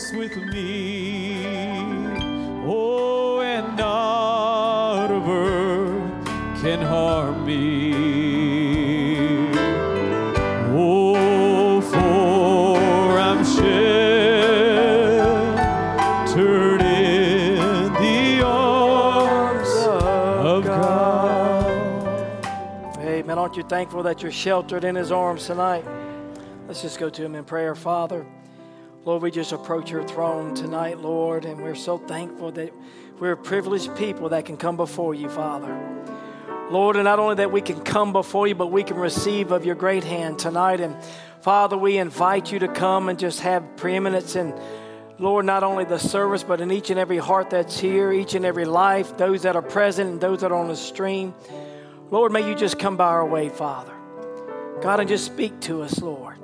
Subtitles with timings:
[0.00, 1.44] walks with me.
[2.64, 6.24] Oh, and not of earth
[6.62, 7.92] can harm me.
[10.72, 13.60] Oh, for I'm sheltered
[16.82, 21.66] in the arms of God.
[22.98, 23.38] Amen.
[23.38, 25.84] Aren't you thankful that you're sheltered in His arms tonight?
[26.66, 27.74] Let's just go to Him in prayer.
[27.74, 28.24] Father,
[29.02, 32.70] Lord, we just approach your throne tonight, Lord, and we're so thankful that
[33.18, 35.74] we're privileged people that can come before you, Father.
[36.70, 39.64] Lord, and not only that we can come before you, but we can receive of
[39.64, 40.80] your great hand tonight.
[40.80, 40.94] And
[41.40, 44.54] Father, we invite you to come and just have preeminence in,
[45.18, 48.44] Lord, not only the service, but in each and every heart that's here, each and
[48.44, 51.34] every life, those that are present and those that are on the stream.
[52.10, 53.94] Lord, may you just come by our way, Father.
[54.82, 56.39] God, and just speak to us, Lord.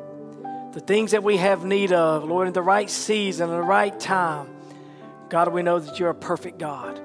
[0.77, 3.98] The things that we have need of, Lord, in the right season, in the right
[3.98, 4.55] time.
[5.31, 7.00] God, we know that you're a perfect God.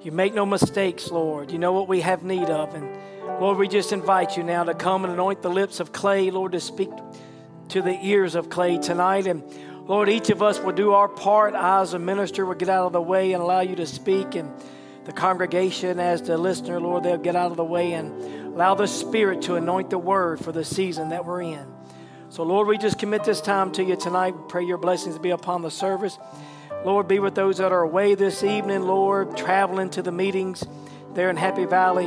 [0.00, 1.50] You make no mistakes, Lord.
[1.50, 2.72] You know what we have need of.
[2.72, 2.88] And
[3.38, 6.52] Lord, we just invite you now to come and anoint the lips of clay, Lord,
[6.52, 6.88] to speak
[7.68, 9.26] to the ears of clay tonight.
[9.26, 9.44] And
[9.86, 11.52] Lord, each of us will do our part.
[11.52, 14.36] I, as a minister, will get out of the way and allow you to speak.
[14.36, 14.50] And
[15.04, 18.88] the congregation, as the listener, Lord, they'll get out of the way and allow the
[18.88, 21.69] Spirit to anoint the word for the season that we're in.
[22.30, 24.36] So, Lord, we just commit this time to you tonight.
[24.36, 26.16] We pray your blessings be upon the service.
[26.84, 30.64] Lord, be with those that are away this evening, Lord, traveling to the meetings
[31.14, 32.06] there in Happy Valley.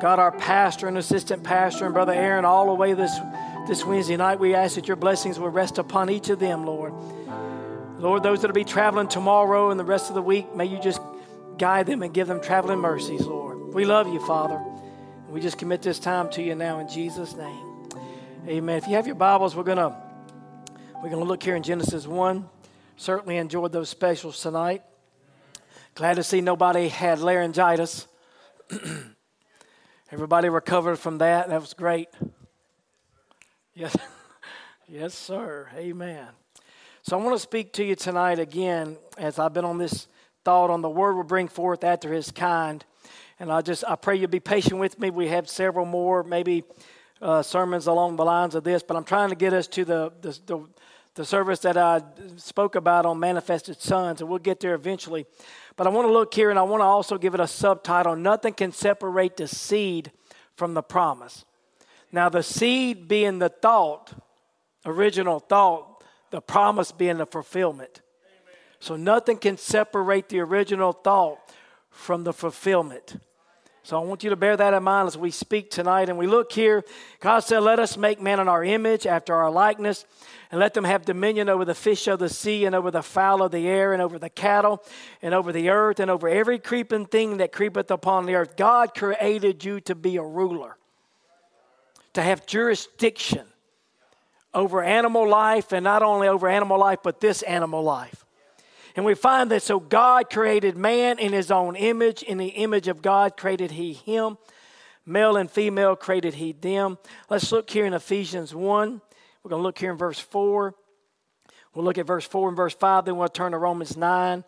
[0.00, 3.18] God, our pastor and assistant pastor and Brother Aaron, all the way this,
[3.66, 6.94] this Wednesday night, we ask that your blessings will rest upon each of them, Lord.
[7.98, 10.78] Lord, those that will be traveling tomorrow and the rest of the week, may you
[10.80, 11.00] just
[11.58, 13.74] guide them and give them traveling mercies, Lord.
[13.74, 14.62] We love you, Father.
[15.28, 17.65] We just commit this time to you now in Jesus' name.
[18.48, 18.76] Amen.
[18.76, 20.00] If you have your Bibles, we're gonna
[21.02, 22.48] we're gonna look here in Genesis 1.
[22.94, 24.84] Certainly enjoyed those specials tonight.
[25.96, 28.06] Glad to see nobody had laryngitis.
[30.12, 31.48] Everybody recovered from that.
[31.48, 32.06] That was great.
[33.74, 33.96] Yes,
[34.88, 35.68] yes, sir.
[35.74, 36.28] Amen.
[37.02, 40.06] So I want to speak to you tonight again as I've been on this
[40.44, 42.84] thought on the word will bring forth after his kind.
[43.40, 45.10] And I just I pray you'll be patient with me.
[45.10, 46.62] We have several more, maybe
[47.26, 50.12] uh, sermons along the lines of this, but I'm trying to get us to the,
[50.20, 50.66] the, the
[51.16, 52.02] the service that I
[52.36, 55.24] spoke about on manifested sons, and we'll get there eventually.
[55.74, 58.16] But I want to look here and I want to also give it a subtitle
[58.16, 60.12] Nothing Can Separate the Seed
[60.56, 61.46] from the Promise.
[62.12, 64.12] Now, the seed being the thought,
[64.84, 68.02] original thought, the promise being the fulfillment.
[68.78, 71.38] So, nothing can separate the original thought
[71.88, 73.16] from the fulfillment.
[73.86, 76.08] So I want you to bear that in mind as we speak tonight.
[76.08, 76.84] And we look here,
[77.20, 80.04] God said, Let us make man in our image, after our likeness,
[80.50, 83.44] and let them have dominion over the fish of the sea, and over the fowl
[83.44, 84.82] of the air, and over the cattle,
[85.22, 88.56] and over the earth, and over every creeping thing that creepeth upon the earth.
[88.56, 90.76] God created you to be a ruler,
[92.14, 93.46] to have jurisdiction
[94.52, 98.25] over animal life, and not only over animal life, but this animal life.
[98.96, 102.22] And we find that so God created man in his own image.
[102.22, 104.38] In the image of God created he him.
[105.04, 106.98] Male and female created he them.
[107.28, 109.02] Let's look here in Ephesians 1.
[109.42, 110.74] We're going to look here in verse 4.
[111.74, 113.04] We'll look at verse 4 and verse 5.
[113.04, 114.42] Then we'll turn to Romans 9,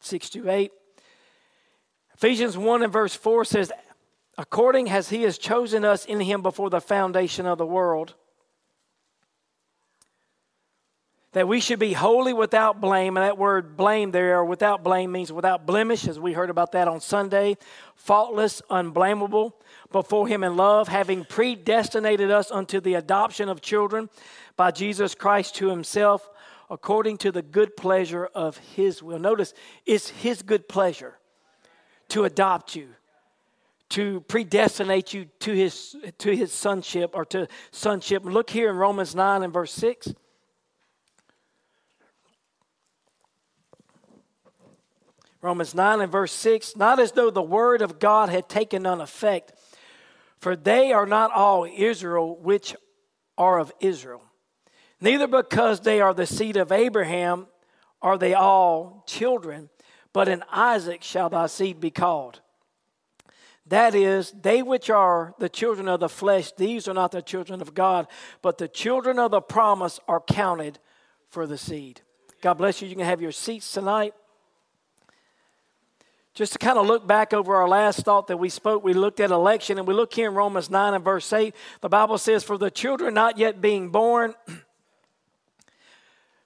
[0.00, 0.72] 6 to 8.
[2.14, 3.72] Ephesians 1 and verse 4 says,
[4.38, 8.14] According as he has chosen us in him before the foundation of the world
[11.38, 13.16] that we should be holy without blame.
[13.16, 16.88] And that word blame there, without blame, means without blemish, as we heard about that
[16.88, 17.56] on Sunday.
[17.94, 19.54] Faultless, unblameable
[19.92, 24.10] before Him in love, having predestinated us unto the adoption of children
[24.56, 26.28] by Jesus Christ to Himself,
[26.70, 29.20] according to the good pleasure of His will.
[29.20, 29.54] Notice,
[29.86, 31.18] it's His good pleasure
[32.08, 32.88] to adopt you.
[33.90, 38.22] To predestinate you to his to his sonship or to sonship.
[38.22, 40.12] Look here in Romans 9 and verse 6.
[45.40, 49.00] Romans 9 and verse 6 not as though the word of God had taken none
[49.00, 49.52] effect,
[50.38, 52.74] for they are not all Israel which
[53.36, 54.22] are of Israel.
[55.00, 57.46] Neither because they are the seed of Abraham
[58.02, 59.70] are they all children,
[60.12, 62.40] but in Isaac shall thy seed be called.
[63.66, 67.60] That is, they which are the children of the flesh, these are not the children
[67.60, 68.06] of God,
[68.40, 70.78] but the children of the promise are counted
[71.28, 72.00] for the seed.
[72.40, 72.88] God bless you.
[72.88, 74.14] You can have your seats tonight.
[76.38, 79.18] Just to kind of look back over our last thought that we spoke, we looked
[79.18, 81.52] at election, and we look here in Romans 9 and verse 8.
[81.80, 84.36] The Bible says, For the children not yet being born,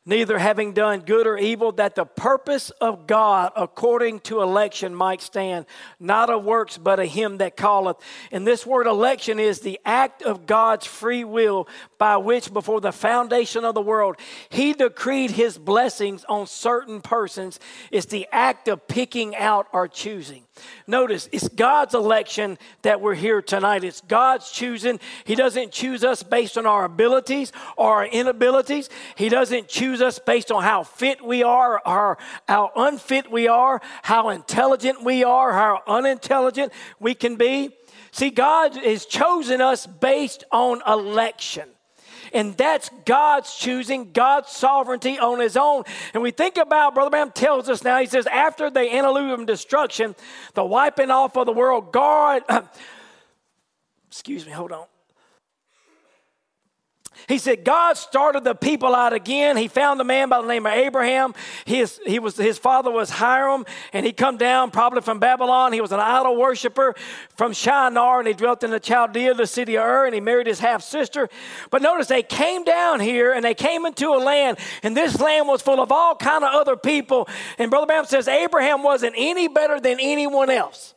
[0.04, 5.22] neither having done good or evil, that the purpose of God according to election might
[5.22, 5.66] stand,
[6.00, 7.96] not of works, but of him that calleth.
[8.30, 11.68] And this word election is the act of God's free will
[11.98, 14.16] by which, before the foundation of the world,
[14.48, 17.60] he decreed his blessings on certain persons.
[17.90, 20.44] It's the act of picking out or choosing.
[20.86, 23.84] Notice, it's God's election that we're here tonight.
[23.84, 25.00] It's God's choosing.
[25.24, 28.90] He doesn't choose us based on our abilities or our inabilities.
[29.16, 32.18] He doesn't choose us based on how fit we are or
[32.48, 37.70] how unfit we are, how intelligent we are, how unintelligent we can be.
[38.10, 41.68] See, God has chosen us based on election.
[42.34, 45.84] And that's God's choosing, God's sovereignty on his own.
[46.14, 50.14] And we think about, Brother Branham tells us now, he says, after the antediluvian destruction,
[50.54, 52.42] the wiping off of the world, God,
[54.08, 54.86] excuse me, hold on.
[57.28, 59.56] He said, God started the people out again.
[59.56, 61.34] He found a man by the name of Abraham.
[61.64, 65.72] His, he was, his father was Hiram, and he come down probably from Babylon.
[65.72, 66.94] He was an idol worshiper
[67.36, 70.46] from Shinar, and he dwelt in the Chaldea, the city of Ur, and he married
[70.46, 71.28] his half sister.
[71.70, 75.48] But notice they came down here, and they came into a land, and this land
[75.48, 77.28] was full of all kind of other people.
[77.58, 80.91] And Brother Branham says Abraham wasn't any better than anyone else.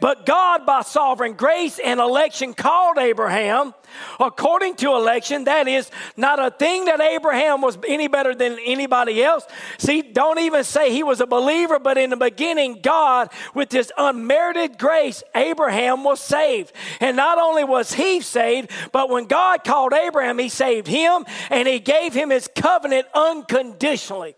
[0.00, 3.74] But God, by sovereign grace and election, called Abraham
[4.20, 5.44] according to election.
[5.44, 9.46] That is not a thing that Abraham was any better than anybody else.
[9.78, 13.92] See, don't even say he was a believer, but in the beginning, God, with his
[13.96, 16.72] unmerited grace, Abraham was saved.
[17.00, 21.68] And not only was he saved, but when God called Abraham, he saved him and
[21.68, 24.34] he gave him his covenant unconditionally.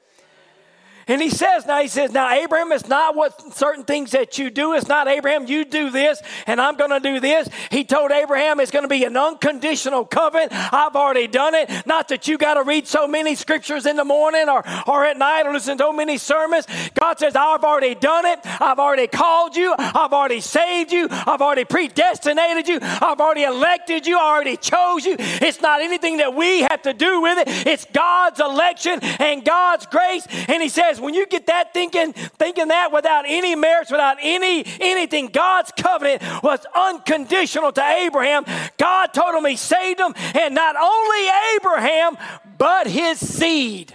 [1.11, 4.49] And he says, now he says, now Abraham, it's not what certain things that you
[4.49, 4.73] do.
[4.73, 7.51] It's not Abraham, you do this and I'm going to do this.
[7.71, 10.53] He told Abraham it's going to be an unconditional covenant.
[10.53, 11.69] I've already done it.
[11.85, 15.19] Not that you got to read so many scriptures in the morning or, or at
[15.19, 16.69] night or listen to so many sermons.
[16.95, 18.39] God says, I've already done it.
[18.45, 19.75] I've already called you.
[19.77, 21.09] I've already saved you.
[21.11, 22.79] I've already predestinated you.
[22.81, 24.17] I've already elected you.
[24.17, 25.17] I already chose you.
[25.19, 27.67] It's not anything that we have to do with it.
[27.67, 30.29] It's God's election and God's grace.
[30.47, 34.65] And he says, when you get that thinking, thinking that without any merits, without any
[34.81, 38.45] anything, God's covenant was unconditional to Abraham.
[38.79, 42.17] God told him he saved him, and not only Abraham,
[42.59, 43.95] but his seed.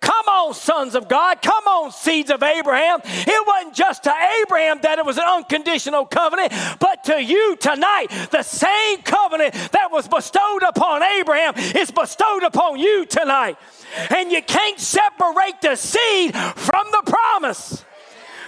[0.00, 1.42] Come on, sons of God.
[1.42, 3.00] Come on, seeds of Abraham.
[3.04, 8.06] It wasn't just to Abraham that it was an unconditional covenant, but to you tonight,
[8.30, 13.58] the same covenant that was bestowed upon Abraham is bestowed upon you tonight.
[14.10, 17.84] And you can't separate the seed from the promise.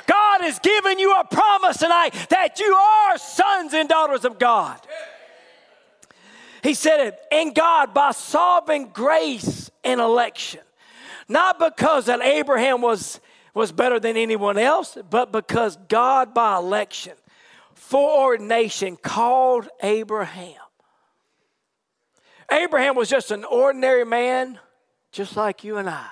[0.06, 4.78] God has given you a promise tonight that you are sons and daughters of God.
[6.62, 10.60] He said it, in God, by sovereign grace and election.
[11.28, 13.20] Not because that Abraham was,
[13.54, 17.14] was better than anyone else, but because God, by election,
[17.74, 20.54] foreordination, called Abraham.
[22.50, 24.58] Abraham was just an ordinary man
[25.12, 26.08] just like you and I.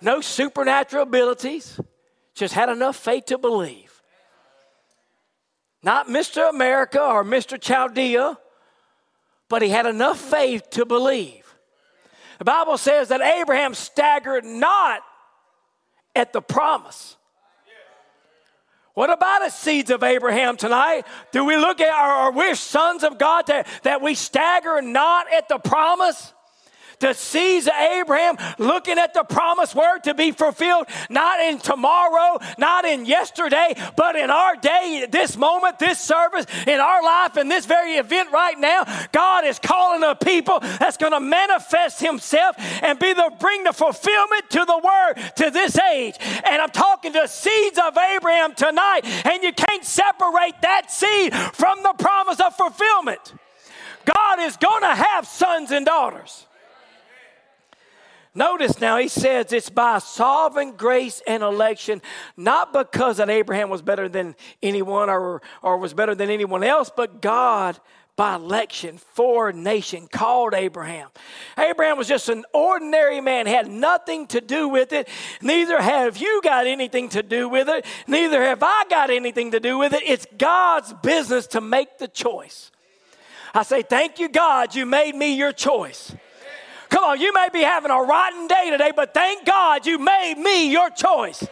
[0.00, 1.80] No supernatural abilities,
[2.34, 4.02] just had enough faith to believe.
[5.82, 6.50] Not Mr.
[6.50, 7.60] America or Mr.
[7.60, 8.36] Chaldea,
[9.48, 11.54] but he had enough faith to believe.
[12.38, 15.02] The Bible says that Abraham staggered not
[16.16, 17.16] at the promise.
[18.94, 21.04] What about the seeds of Abraham tonight?
[21.30, 25.48] Do we look at our, wish sons of God that, that we stagger not at
[25.48, 26.34] the promise?
[27.12, 32.84] Seeds of Abraham looking at the promised word to be fulfilled, not in tomorrow, not
[32.84, 37.66] in yesterday, but in our day, this moment, this service, in our life, in this
[37.66, 38.84] very event right now.
[39.12, 43.72] God is calling a people that's going to manifest Himself and be the bring the
[43.72, 46.16] fulfillment to the word to this age.
[46.44, 51.82] And I'm talking to seeds of Abraham tonight, and you can't separate that seed from
[51.82, 53.34] the promise of fulfillment.
[54.04, 56.46] God is going to have sons and daughters.
[58.34, 62.00] Notice now, he says it's by sovereign grace and election,
[62.36, 66.90] not because that Abraham was better than anyone or, or was better than anyone else,
[66.94, 67.78] but God
[68.16, 71.08] by election foreordination called Abraham.
[71.58, 75.08] Abraham was just an ordinary man, had nothing to do with it.
[75.40, 77.84] Neither have you got anything to do with it.
[78.06, 80.02] Neither have I got anything to do with it.
[80.06, 82.70] It's God's business to make the choice.
[83.54, 86.14] I say, Thank you, God, you made me your choice.
[86.92, 90.34] Come on, you may be having a rotten day today, but thank God you made
[90.36, 91.42] me your choice.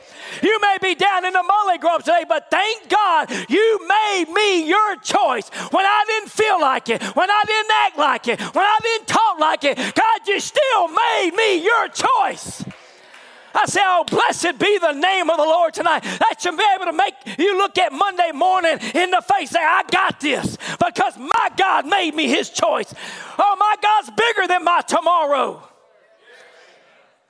[0.42, 4.68] You may be down in the molly grove today, but thank God you made me
[4.68, 5.48] your choice.
[5.70, 9.08] When I didn't feel like it, when I didn't act like it, when I didn't
[9.08, 12.62] talk like it, God, you still made me your choice.
[13.54, 16.02] I say, oh, blessed be the name of the Lord tonight.
[16.02, 19.60] That should be able to make you look at Monday morning in the face, say,
[19.60, 22.92] I got this because my God made me his choice.
[23.38, 25.62] Oh, my God's bigger than my tomorrow.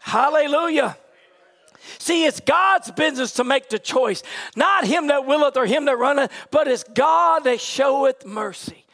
[0.00, 0.96] Hallelujah.
[1.98, 4.22] See, it's God's business to make the choice,
[4.56, 8.84] not him that willeth or him that runneth, but it's God that showeth mercy.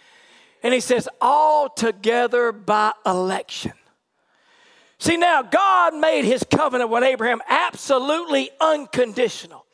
[0.63, 3.73] And he says, all together by election.
[4.99, 9.67] See, now God made his covenant with Abraham absolutely unconditional.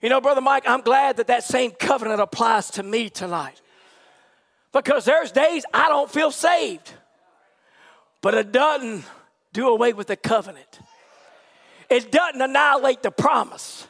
[0.00, 3.60] You know, Brother Mike, I'm glad that that same covenant applies to me tonight.
[4.72, 6.92] Because there's days I don't feel saved,
[8.20, 9.04] but it doesn't
[9.52, 10.80] do away with the covenant,
[11.90, 13.86] it doesn't annihilate the promise.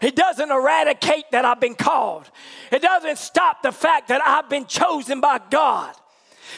[0.00, 2.30] It doesn't eradicate that I've been called.
[2.70, 5.92] It doesn't stop the fact that I've been chosen by God.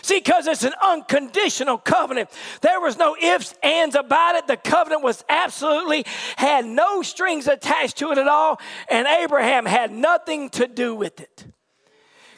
[0.03, 2.31] See, because it's an unconditional covenant.
[2.61, 4.47] There was no ifs, ands about it.
[4.47, 6.05] The covenant was absolutely,
[6.37, 11.21] had no strings attached to it at all, and Abraham had nothing to do with
[11.21, 11.47] it.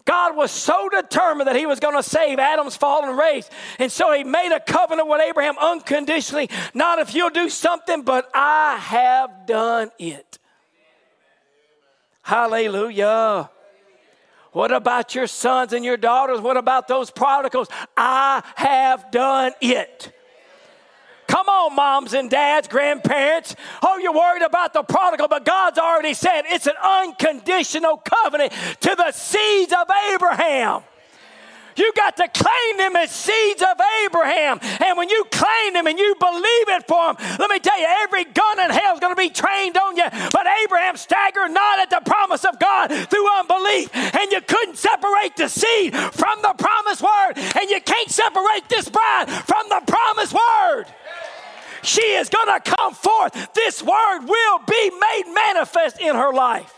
[0.05, 3.49] God was so determined that he was going to save Adam's fallen race.
[3.79, 6.51] And so he made a covenant with Abraham unconditionally.
[6.75, 10.39] Not if you'll do something, but I have done it.
[12.23, 13.51] Hallelujah.
[14.53, 16.41] What about your sons and your daughters?
[16.41, 17.69] What about those prodigals?
[17.97, 20.13] I have done it.
[21.27, 23.57] Come on, moms and dads, grandparents.
[23.83, 28.95] Oh, you're worried about the prodigal, but God's already said it's an unconditional covenant to
[28.95, 30.83] the seeds of Abraham.
[31.77, 34.59] You got to claim them as seeds of Abraham.
[34.63, 37.87] And when you claim them and you believe it for them, let me tell you,
[38.03, 40.05] every gun in hell is going to be trained on you.
[40.33, 43.95] But Abraham staggered not at the promise of God through unbelief.
[43.95, 47.33] And you couldn't separate the seed from the promised word.
[47.37, 50.87] And you can't separate this bride from the promised word.
[51.83, 53.55] She is going to come forth.
[53.55, 56.73] This word will be made manifest in her life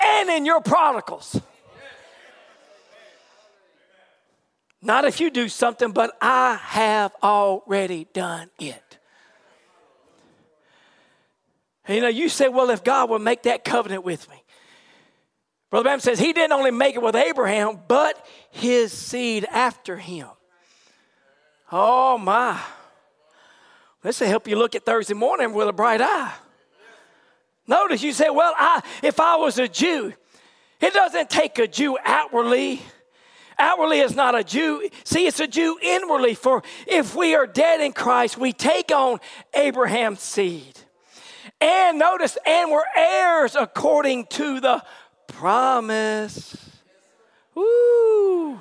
[0.00, 1.40] and in your prodigals.
[4.80, 8.98] Not if you do something, but I have already done it.
[11.86, 14.42] And you know, you say, well, if God will make that covenant with me.
[15.70, 20.28] Brother Branham says he didn't only make it with Abraham, but his seed after him.
[21.72, 22.60] Oh my.
[24.02, 26.32] This will help you look at Thursday morning with a bright eye.
[27.66, 30.14] Notice you say, well, I, if I was a Jew,
[30.80, 32.80] it doesn't take a Jew outwardly
[33.58, 34.88] outwardly is not a Jew.
[35.04, 36.34] See, it's a Jew inwardly.
[36.34, 39.18] For if we are dead in Christ, we take on
[39.54, 40.78] Abraham's seed.
[41.60, 44.82] And notice, and we're heirs according to the
[45.26, 46.56] promise.
[47.54, 48.58] Woo!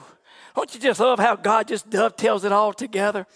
[0.56, 3.28] Don't you just love how God just dovetails it all together?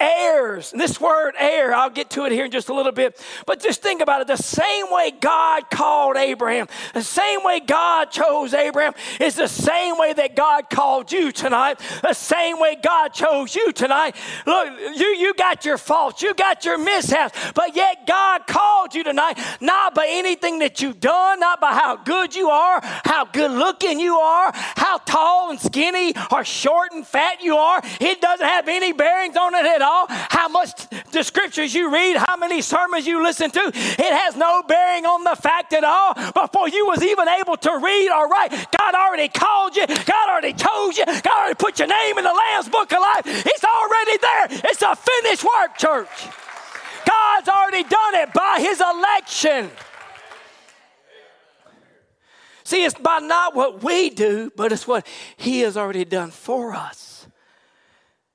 [0.00, 0.72] Heirs.
[0.72, 3.20] And this word heir, I'll get to it here in just a little bit.
[3.46, 4.26] But just think about it.
[4.26, 9.98] The same way God called Abraham, the same way God chose Abraham is the same
[9.98, 11.80] way that God called you tonight.
[12.02, 14.16] The same way God chose you tonight.
[14.46, 19.04] Look, you, you got your faults, you got your mishaps, but yet God called you
[19.04, 23.50] tonight, not by anything that you've done, not by how good you are, how good
[23.50, 27.80] looking you are, how tall and skinny or short and fat you are.
[28.00, 29.93] It doesn't have any bearings on it at all.
[30.08, 30.70] How much
[31.12, 35.24] the scriptures you read, how many sermons you listen to, it has no bearing on
[35.24, 36.14] the fact at all.
[36.14, 39.86] Before you was even able to read or write, God already called you.
[39.86, 41.04] God already chose you.
[41.06, 43.22] God already put your name in the Lamb's Book of Life.
[43.26, 44.46] It's already there.
[44.70, 46.28] It's a finished work, church.
[47.06, 49.70] God's already done it by His election.
[52.64, 56.74] See, it's by not what we do, but it's what He has already done for
[56.74, 57.03] us.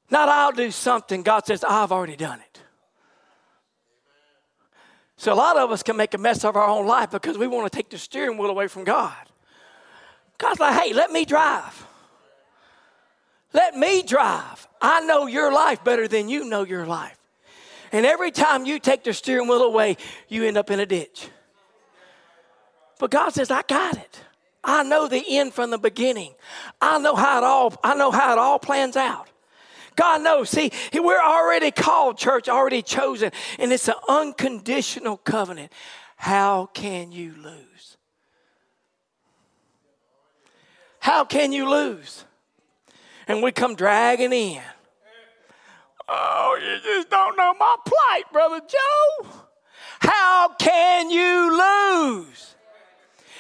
[0.10, 1.24] Not I'll do something.
[1.24, 2.62] God says, I've already done it.
[5.18, 7.46] So a lot of us can make a mess of our own life because we
[7.46, 9.14] want to take the steering wheel away from God.
[10.38, 11.86] God's like, hey, let me drive.
[13.52, 14.68] Let me drive.
[14.82, 17.18] I know your life better than you know your life.
[17.92, 19.98] And every time you take the steering wheel away,
[20.30, 21.28] you end up in a ditch.
[23.00, 24.20] But God says, I got it.
[24.64, 26.34] I know the end from the beginning.
[26.80, 29.28] I know how it all, I know how it all plans out.
[30.00, 30.50] God knows.
[30.50, 35.74] See, we're already called, church, already chosen, and it's an unconditional covenant.
[36.16, 37.98] How can you lose?
[41.02, 42.24] How can you lose?
[43.28, 44.62] And we come dragging in.
[46.08, 49.28] Oh, you just don't know my plight, Brother Joe.
[50.00, 52.56] How can you lose?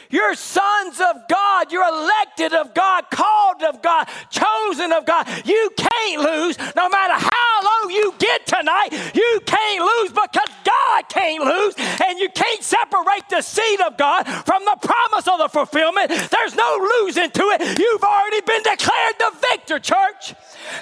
[0.10, 1.72] You're sons of God.
[1.72, 5.28] You're elected of God, called of God, chosen of God.
[5.46, 8.90] You can't lose no matter how low you get tonight.
[9.14, 11.76] You can't lose because God can't lose.
[12.04, 16.10] And you can't separate the seed of God from the promise of the fulfillment.
[16.10, 17.78] There's no losing to it.
[17.78, 20.34] You've already been declared the victor, church.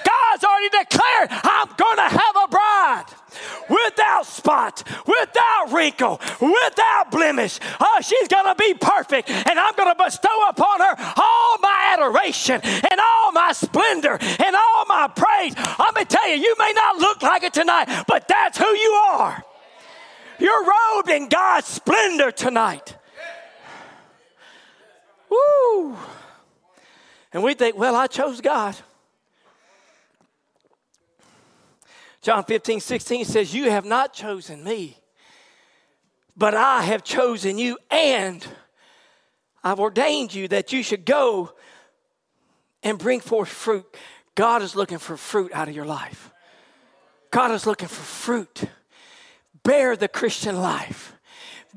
[0.04, 3.04] God's already declared, I'm going to have a bride
[3.68, 7.58] without spot, without wrinkle, without blemish.
[7.80, 11.94] Oh, she's going to be perfect, and I'm going to bestow upon her all my
[11.94, 15.54] adoration and all my splendor and all my praise.
[15.56, 18.68] I'm going to tell you, you may not look like it tonight, but that's who
[18.68, 19.44] you are.
[20.38, 22.96] You're robed in God's splendor tonight.
[25.28, 25.96] Woo!
[27.32, 28.76] And we think, well, I chose God.
[32.28, 34.98] John 15, 16 says, You have not chosen me,
[36.36, 38.46] but I have chosen you, and
[39.64, 41.54] I've ordained you that you should go
[42.82, 43.86] and bring forth fruit.
[44.34, 46.30] God is looking for fruit out of your life.
[47.30, 48.64] God is looking for fruit.
[49.62, 51.14] Bear the Christian life,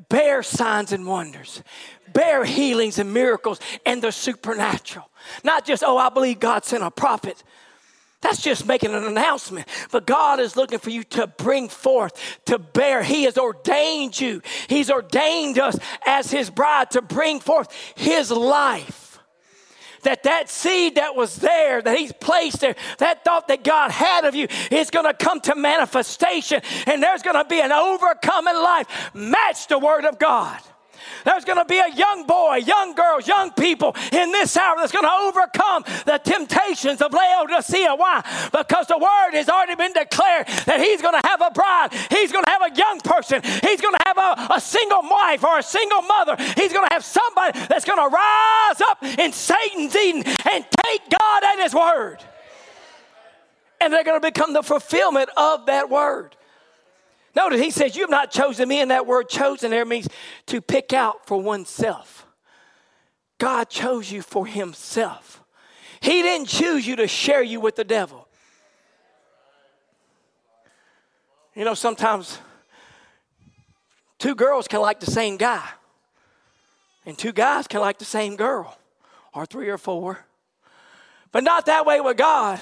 [0.09, 1.63] bear signs and wonders,
[2.11, 5.09] bear healings and miracles and the supernatural.
[5.45, 7.41] Not just, oh, I believe God sent a prophet.
[8.21, 9.67] That's just making an announcement.
[9.91, 13.01] But God is looking for you to bring forth, to bear.
[13.01, 14.41] He has ordained you.
[14.67, 19.19] He's ordained us as His bride to bring forth His life.
[20.03, 24.25] That that seed that was there, that He's placed there, that thought that God had
[24.25, 26.61] of you is going to come to manifestation.
[26.87, 29.11] And there's going to be an overcoming life.
[29.13, 30.59] Match the Word of God.
[31.25, 34.91] There's going to be a young boy, young girls, young people in this hour that's
[34.91, 37.95] going to overcome the temptations of Laodicea.
[37.95, 38.21] Why?
[38.51, 42.31] Because the word has already been declared that he's going to have a bride, he's
[42.31, 45.59] going to have a young person, he's going to have a, a single wife or
[45.59, 46.35] a single mother.
[46.55, 51.09] He's going to have somebody that's going to rise up in Satan's Eden and take
[51.09, 52.17] God at his word.
[53.79, 56.35] And they're going to become the fulfillment of that word.
[57.35, 60.07] Notice he says, You have not chosen me, and that word chosen there means
[60.47, 62.25] to pick out for oneself.
[63.37, 65.41] God chose you for himself.
[66.01, 68.27] He didn't choose you to share you with the devil.
[71.55, 72.39] You know, sometimes
[74.17, 75.67] two girls can like the same guy,
[77.05, 78.77] and two guys can like the same girl,
[79.33, 80.25] or three or four.
[81.31, 82.59] But not that way with God.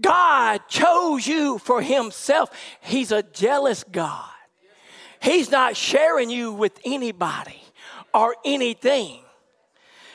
[0.00, 2.50] God chose you for Himself.
[2.80, 4.24] He's a jealous God.
[5.20, 7.60] He's not sharing you with anybody
[8.14, 9.20] or anything.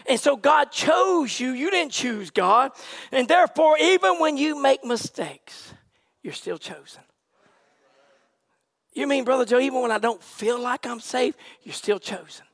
[0.08, 1.52] And so God chose you.
[1.52, 2.72] You didn't choose God.
[3.12, 5.74] And therefore, even when you make mistakes,
[6.22, 7.04] you're still chosen.
[8.94, 12.46] You mean, Brother Joe, even when I don't feel like I'm safe, you're still chosen.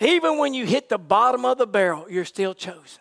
[0.00, 3.00] Even when you hit the bottom of the barrel, you're still chosen.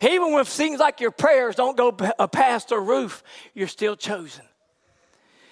[0.00, 3.22] Even when it seems like your prayers don't go past the roof,
[3.54, 4.44] you're still chosen.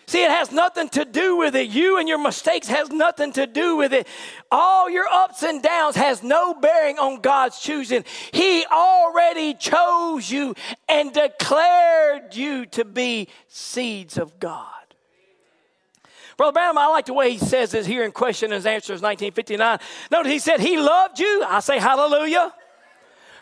[0.09, 1.69] See, it has nothing to do with it.
[1.69, 4.07] You and your mistakes has nothing to do with it.
[4.53, 8.05] All your ups and downs has no bearing on God's choosing.
[8.31, 10.55] He already chose you
[10.89, 14.71] and declared you to be seeds of God.
[16.37, 19.79] Brother Branham, I like the way he says this here in question and answers 1959.
[20.13, 21.43] Notice he said, He loved you.
[21.49, 22.53] I say, Hallelujah.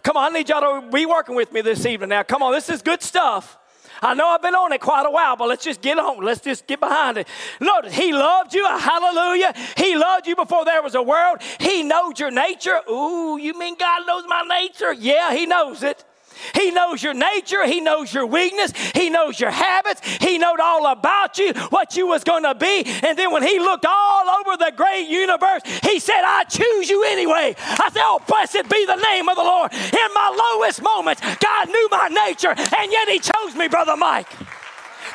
[0.04, 2.22] Come on, I need y'all to be working with me this evening now.
[2.22, 3.58] Come on, this is good stuff.
[4.02, 6.22] I know I've been on it quite a while, but let's just get on.
[6.22, 7.26] Let's just get behind it.
[7.58, 8.66] Notice, He loved you.
[8.66, 9.54] Hallelujah.
[9.78, 11.38] He loved you before there was a world.
[11.58, 12.80] He knows your nature.
[12.90, 14.92] Ooh, you mean God knows my nature?
[14.92, 16.04] Yeah, He knows it.
[16.54, 17.66] He knows your nature.
[17.66, 18.72] He knows your weakness.
[18.94, 20.00] He knows your habits.
[20.20, 22.84] He knowed all about you, what you was going to be.
[23.02, 27.04] And then when he looked all over the great universe, he said, I choose you
[27.04, 27.54] anyway.
[27.58, 29.72] I said, oh, blessed be the name of the Lord.
[29.72, 34.28] In my lowest moments, God knew my nature, and yet he chose me, Brother Mike.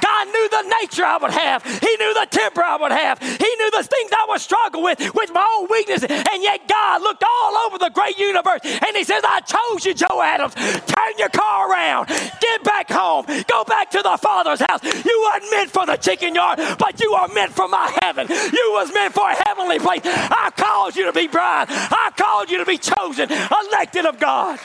[0.01, 1.63] God knew the nature I would have.
[1.63, 3.19] He knew the temper I would have.
[3.19, 6.03] He knew the things I would struggle with, with my own weakness.
[6.03, 9.93] And yet God looked all over the great universe and He says, I chose you,
[9.93, 10.55] Joe Adams.
[10.55, 12.07] Turn your car around.
[12.07, 13.25] Get back home.
[13.47, 14.83] Go back to the Father's house.
[14.83, 18.27] You weren't meant for the chicken yard, but you are meant for my heaven.
[18.29, 20.01] You was meant for a heavenly place.
[20.05, 21.67] I called you to be bride.
[21.69, 24.59] I called you to be chosen, elected of God.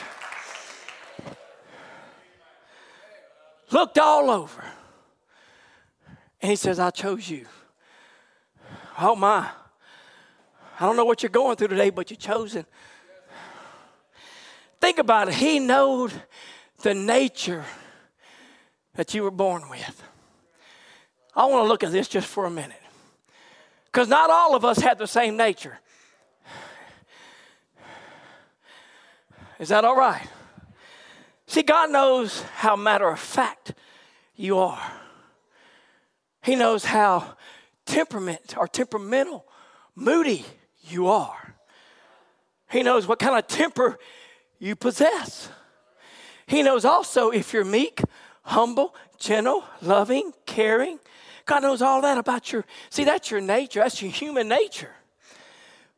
[3.71, 4.63] Looked all over.
[6.45, 7.47] And he says, I chose you.
[8.99, 9.49] Oh my.
[10.79, 12.67] I don't know what you're going through today, but you're chosen.
[14.79, 15.33] Think about it.
[15.33, 16.13] He knowed
[16.83, 17.65] the nature
[18.93, 20.03] that you were born with.
[21.35, 22.77] I want to look at this just for a minute.
[23.85, 25.79] Because not all of us have the same nature.
[29.57, 30.27] Is that all right?
[31.47, 33.73] See, God knows how matter of fact
[34.35, 34.91] you are.
[36.45, 37.35] He knows how
[37.87, 39.47] temperament or temperamental,
[39.95, 40.45] moody
[40.83, 41.55] you are.
[42.69, 43.97] He knows what kind of temper
[44.59, 45.49] you possess.
[46.45, 47.99] He knows also if you're meek,
[48.43, 50.99] humble, gentle, loving, caring.
[51.45, 54.91] God knows all that about your, see, that's your nature, that's your human nature.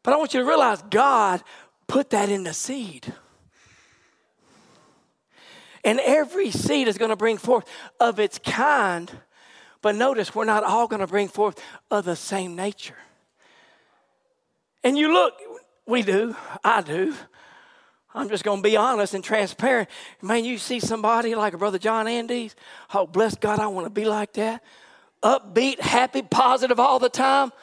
[0.02, 1.44] But I want you to realize God
[1.88, 3.14] put that in the seed.
[5.84, 7.66] And every seed is going to bring forth
[8.00, 9.12] of its kind.
[9.88, 12.98] But notice, we're not all going to bring forth of the same nature.
[14.84, 15.36] And you look,
[15.86, 17.16] we do, I do.
[18.14, 19.88] I'm just going to be honest and transparent.
[20.22, 22.54] Man, you see somebody like a brother John Andes,
[22.94, 24.62] oh, bless God, I want to be like that.
[25.24, 27.54] Upbeat, happy, positive all the time.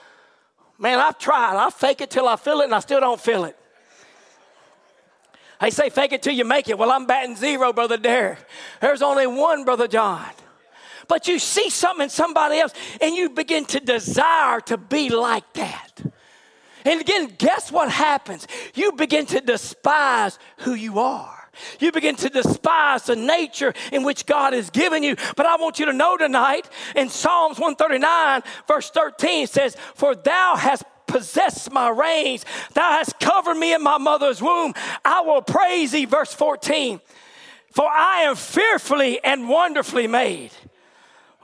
[0.78, 1.62] Man, I've tried.
[1.62, 3.58] I fake it till I feel it, and I still don't feel it.
[5.60, 6.78] They say fake it till you make it.
[6.78, 8.38] Well, I'm batting zero, Brother Derek.
[8.80, 10.24] There's only one, Brother John.
[11.08, 15.52] But you see something in somebody else and you begin to desire to be like
[15.54, 16.02] that.
[16.84, 18.46] And again, guess what happens?
[18.74, 21.48] You begin to despise who you are.
[21.78, 25.16] You begin to despise the nature in which God has given you.
[25.36, 30.56] But I want you to know tonight in Psalms 139, verse 13 says, For thou
[30.56, 32.44] hast possessed my reins.
[32.72, 34.74] Thou hast covered me in my mother's womb.
[35.04, 36.06] I will praise thee.
[36.06, 37.00] Verse 14.
[37.72, 40.50] For I am fearfully and wonderfully made.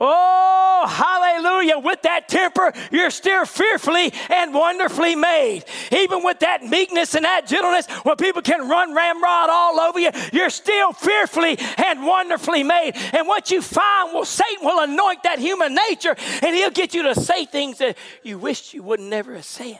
[0.03, 1.77] Oh, hallelujah.
[1.77, 5.63] With that temper, you're still fearfully and wonderfully made.
[5.91, 10.09] Even with that meekness and that gentleness, where people can run ramrod all over you,
[10.33, 12.93] you're still fearfully and wonderfully made.
[13.13, 17.03] And what you find, well, Satan will anoint that human nature and he'll get you
[17.03, 19.79] to say things that you wished you would never have said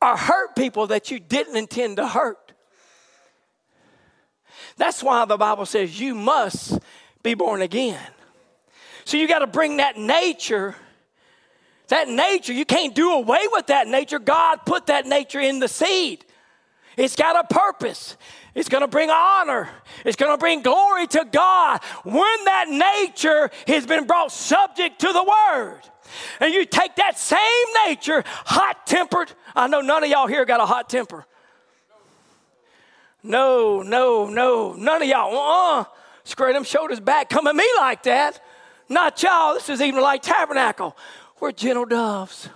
[0.00, 2.52] or hurt people that you didn't intend to hurt.
[4.76, 6.80] That's why the Bible says you must
[7.22, 8.00] be born again.
[9.04, 10.76] So you got to bring that nature.
[11.88, 14.18] That nature, you can't do away with that nature.
[14.18, 16.24] God put that nature in the seed.
[16.96, 18.16] It's got a purpose.
[18.54, 19.68] It's going to bring honor.
[20.04, 25.12] It's going to bring glory to God when that nature has been brought subject to
[25.12, 25.80] the word.
[26.40, 27.38] And you take that same
[27.86, 29.32] nature, hot tempered.
[29.54, 31.24] I know none of y'all here got a hot temper.
[33.22, 34.74] No, no, no.
[34.74, 35.84] None of y'all, uh uh
[36.24, 38.40] square them shoulders back, come at me like that.
[38.88, 39.54] Not y'all.
[39.54, 40.96] This is even like tabernacle.
[41.40, 42.48] We're gentle doves.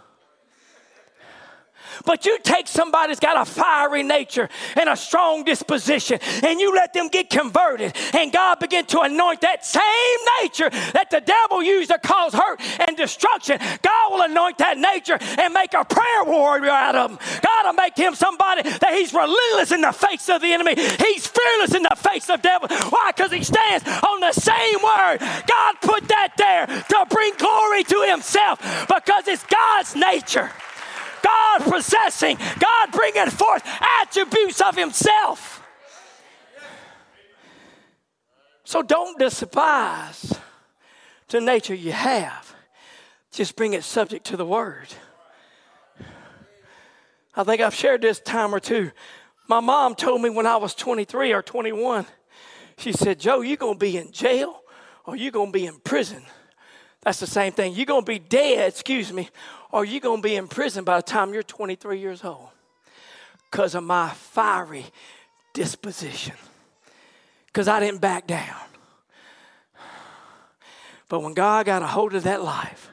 [2.04, 6.74] But you take somebody that's got a fiery nature and a strong disposition, and you
[6.74, 9.82] let them get converted, and God begin to anoint that same
[10.42, 13.58] nature that the devil used to cause hurt and destruction.
[13.82, 17.18] God will anoint that nature and make a prayer warrior out of him.
[17.42, 20.74] God will make him somebody that he's relentless in the face of the enemy.
[20.74, 22.68] He's fearless in the face of devil.
[22.68, 23.12] Why?
[23.14, 25.18] Because he stands on the same word.
[25.20, 30.50] God put that there to bring glory to himself because it's God's nature.
[31.26, 33.62] God possessing, God bringing forth
[34.02, 35.62] attributes of Himself.
[38.64, 40.38] So don't despise
[41.28, 42.54] the nature you have,
[43.32, 44.88] just bring it subject to the Word.
[47.34, 48.92] I think I've shared this time or two.
[49.48, 52.06] My mom told me when I was 23 or 21,
[52.78, 54.62] she said, Joe, you're going to be in jail
[55.04, 56.22] or you're going to be in prison.
[57.02, 57.74] That's the same thing.
[57.74, 59.28] You're going to be dead, excuse me,
[59.72, 62.48] or you're going to be in prison by the time you're 23 years old
[63.50, 64.86] because of my fiery
[65.52, 66.34] disposition.
[67.46, 68.60] Because I didn't back down.
[71.08, 72.90] But when God got a hold of that life,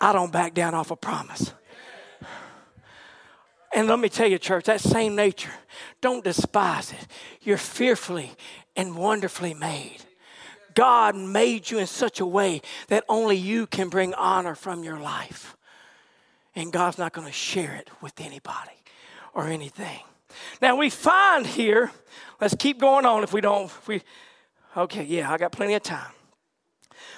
[0.00, 1.52] I don't back down off a promise.
[3.74, 5.52] And let me tell you, church, that same nature,
[6.00, 7.06] don't despise it.
[7.42, 8.32] You're fearfully
[8.74, 10.05] and wonderfully made.
[10.76, 15.00] God made you in such a way that only you can bring honor from your
[15.00, 15.56] life.
[16.54, 18.70] And God's not going to share it with anybody
[19.34, 20.00] or anything.
[20.62, 21.90] Now we find here,
[22.40, 24.02] let's keep going on if we don't, if we,
[24.76, 26.12] okay, yeah, I got plenty of time.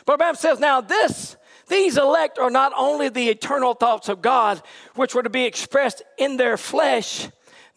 [0.07, 1.37] But Bible says, now this,
[1.69, 4.63] these elect are not only the eternal thoughts of God,
[4.95, 7.29] which were to be expressed in their flesh,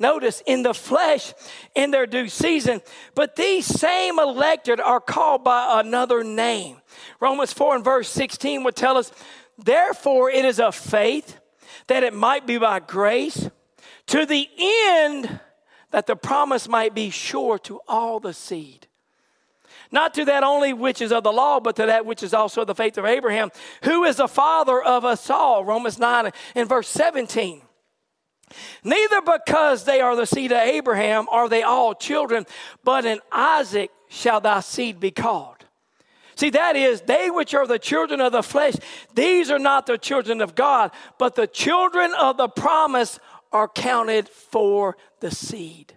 [0.02, 1.34] Notice, in the flesh,
[1.76, 2.82] in their due season.
[3.14, 6.78] But these same elected are called by another name.
[7.20, 9.12] Romans 4 and verse 16 would tell us,
[9.60, 11.38] Therefore, it is of faith
[11.86, 13.48] that it might be by grace,
[14.08, 15.40] to the end
[15.92, 18.88] that the promise might be sure to all the seed.
[19.92, 22.66] Not to that only which is of the law, but to that which is also
[22.66, 23.52] the faith of Abraham,
[23.84, 25.64] who is the father of us all.
[25.64, 27.62] Romans 9 and verse 17.
[28.84, 32.46] Neither because they are the seed of Abraham are they all children,
[32.84, 35.66] but in Isaac shall thy seed be called.
[36.36, 38.76] See, that is, they which are the children of the flesh,
[39.14, 43.20] these are not the children of God, but the children of the promise
[43.52, 45.94] are counted for the seed.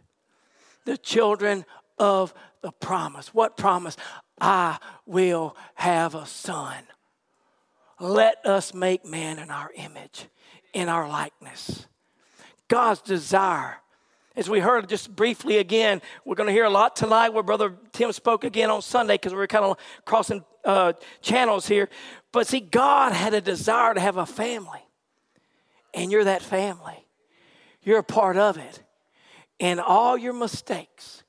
[0.84, 1.64] The children
[1.98, 3.32] of the promise.
[3.32, 3.96] What promise?
[4.40, 6.84] I will have a son.
[8.00, 10.26] Let us make man in our image,
[10.72, 11.86] in our likeness.
[12.74, 13.76] God's desire.
[14.34, 17.76] As we heard just briefly again, we're going to hear a lot tonight where Brother
[17.92, 21.88] Tim spoke again on Sunday because we're kind of crossing uh, channels here.
[22.32, 24.80] But see, God had a desire to have a family,
[25.94, 27.06] and you're that family.
[27.84, 28.82] You're a part of it.
[29.60, 31.22] And all your mistakes,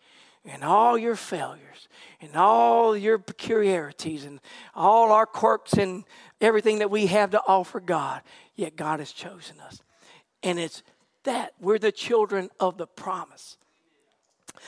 [0.46, 1.88] and all your failures,
[2.22, 4.40] and all your peculiarities, and
[4.74, 6.06] all our quirks, and
[6.42, 8.24] everything that we have to offer God,
[8.56, 9.84] yet God has chosen us.
[10.42, 10.82] And it's
[11.26, 11.54] that.
[11.60, 13.58] We're the children of the promise.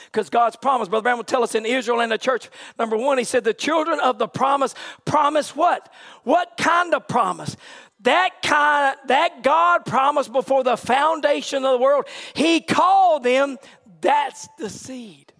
[0.06, 3.18] Because God's promise, Brother Branham will tell us in Israel and the church, number one,
[3.18, 5.92] he said, the children of the promise promise what?
[6.24, 7.56] What kind of promise?
[8.00, 12.06] That kind, that God promised before the foundation of the world.
[12.34, 13.56] He called them,
[14.00, 15.32] that's the seed.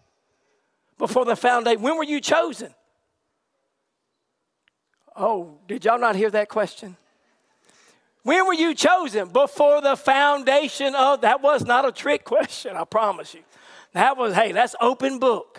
[0.98, 1.80] Before the foundation.
[1.80, 2.74] When were you chosen?
[5.14, 6.96] Oh, did y'all not hear that question?
[8.28, 9.30] When were you chosen?
[9.30, 13.40] Before the foundation of that was not a trick question, I promise you.
[13.94, 15.58] That was, hey, that's open book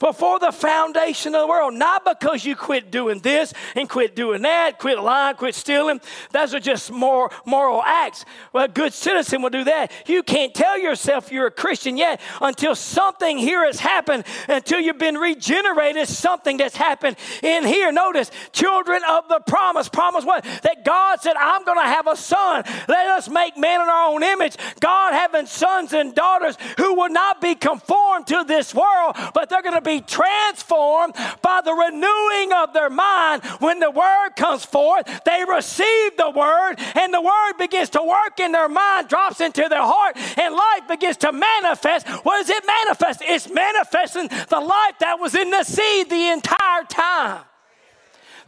[0.00, 1.74] before the foundation of the world.
[1.74, 6.00] Not because you quit doing this and quit doing that, quit lying, quit stealing.
[6.32, 8.24] Those are just more moral acts.
[8.52, 9.92] Well, a good citizen will do that.
[10.06, 14.98] You can't tell yourself you're a Christian yet until something here has happened, until you've
[14.98, 17.92] been regenerated, something that's happened in here.
[17.92, 19.88] Notice, children of the promise.
[19.88, 20.44] Promise what?
[20.62, 22.64] That God said, I'm going to have a son.
[22.88, 24.56] Let us make man in our own image.
[24.80, 29.62] God having sons and daughters who will not be conformed to this world, but they're
[29.62, 33.42] going to be be transformed by the renewing of their mind.
[33.58, 38.38] When the word comes forth, they receive the word, and the word begins to work
[38.38, 42.08] in their mind, drops into their heart, and life begins to manifest.
[42.08, 43.22] What does it manifest?
[43.24, 47.44] It's manifesting the life that was in the seed the entire time.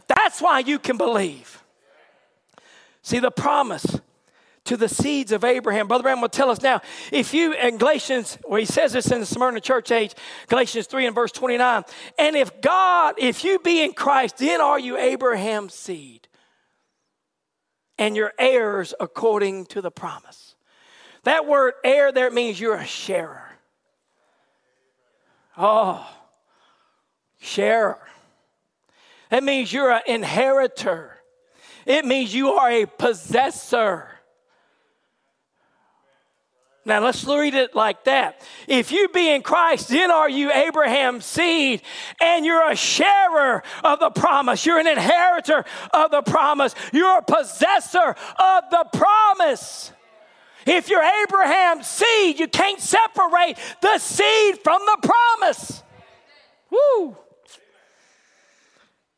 [0.07, 1.61] That's why you can believe.
[3.01, 3.99] See, the promise
[4.65, 5.87] to the seeds of Abraham.
[5.87, 9.19] Brother Branham will tell us now, if you, in Galatians, well, he says this in
[9.19, 10.13] the Smyrna church age,
[10.47, 11.83] Galatians 3 and verse 29,
[12.17, 16.27] and if God, if you be in Christ, then are you Abraham's seed
[17.97, 20.55] and your heirs according to the promise.
[21.23, 23.49] That word heir there means you're a sharer.
[25.57, 26.05] Oh,
[27.39, 27.99] sharer.
[29.29, 31.17] That means you're an inheritor.
[31.85, 34.09] It means you are a possessor.
[36.85, 38.41] Now let's read it like that.
[38.67, 41.81] If you be in Christ, then are you Abraham's seed,
[42.19, 44.65] and you're a sharer of the promise.
[44.65, 46.75] You're an inheritor of the promise.
[46.91, 49.93] You're a possessor of the promise.
[50.65, 55.83] If you're Abraham's seed, you can't separate the seed from the promise.
[56.69, 57.17] Woo!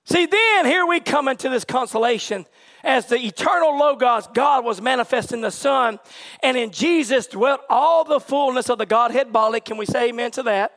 [0.06, 2.45] See, then here we come into this consolation
[2.86, 6.00] as the eternal Logos, God was manifest in the Son,
[6.43, 9.60] and in Jesus dwelt all the fullness of the Godhead bodily.
[9.60, 10.71] Can we say amen to that?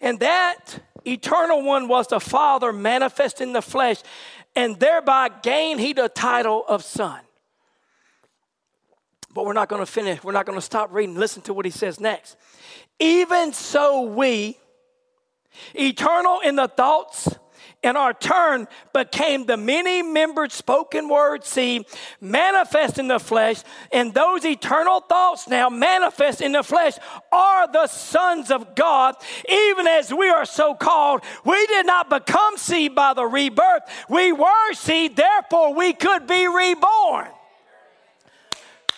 [0.00, 4.00] And that eternal one was the Father manifest in the flesh,
[4.54, 7.20] and thereby gained he the title of Son.
[9.34, 10.22] But we're not going to finish.
[10.22, 11.16] We're not going to stop reading.
[11.16, 12.36] Listen to what he says next.
[13.00, 14.56] Even so, we,
[15.74, 17.28] eternal in the thoughts
[17.84, 21.84] in our turn became the many membered spoken word seed
[22.20, 26.94] manifest in the flesh, and those eternal thoughts now manifest in the flesh
[27.30, 29.14] are the sons of God,
[29.48, 31.20] even as we are so called.
[31.44, 36.48] We did not become seed by the rebirth, we were seed, therefore we could be
[36.48, 37.28] reborn.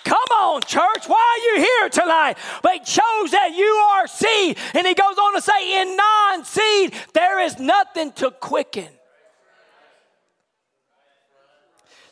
[0.06, 1.08] Come on, church.
[1.08, 2.38] Why are you here tonight?
[2.62, 4.56] But shows that you are seed.
[4.72, 8.86] And he goes on to say, in non seed, there is nothing to quicken.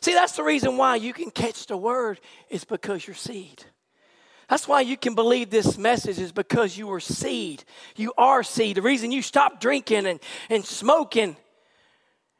[0.01, 3.63] See, that's the reason why you can catch the word, is because you're seed.
[4.49, 7.63] That's why you can believe this message is because you are seed.
[7.95, 8.75] You are seed.
[8.75, 11.37] The reason you stopped drinking and, and smoking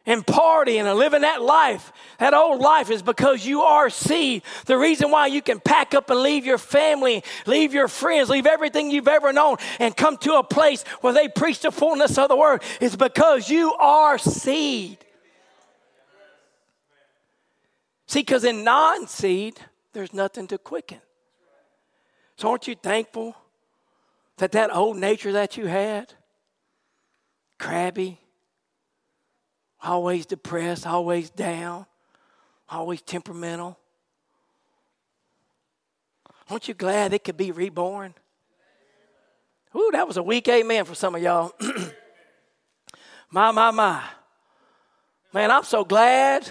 [0.05, 4.43] and partying and living that life, that old life, is because you are seed.
[4.65, 8.45] The reason why you can pack up and leave your family, leave your friends, leave
[8.45, 12.29] everything you've ever known, and come to a place where they preach the fullness of
[12.29, 14.97] the word is because you are seed.
[18.07, 19.59] See, because in non seed,
[19.93, 20.99] there's nothing to quicken.
[22.37, 23.35] So aren't you thankful
[24.37, 26.13] that that old nature that you had,
[27.57, 28.19] crabby,
[29.85, 31.85] always depressed, always down,
[32.69, 33.77] always temperamental.
[36.49, 38.13] Aren't you glad it could be reborn?
[39.75, 41.53] Ooh, that was a weak amen for some of y'all.
[43.31, 44.03] my, my, my.
[45.33, 46.47] Man, I'm so glad.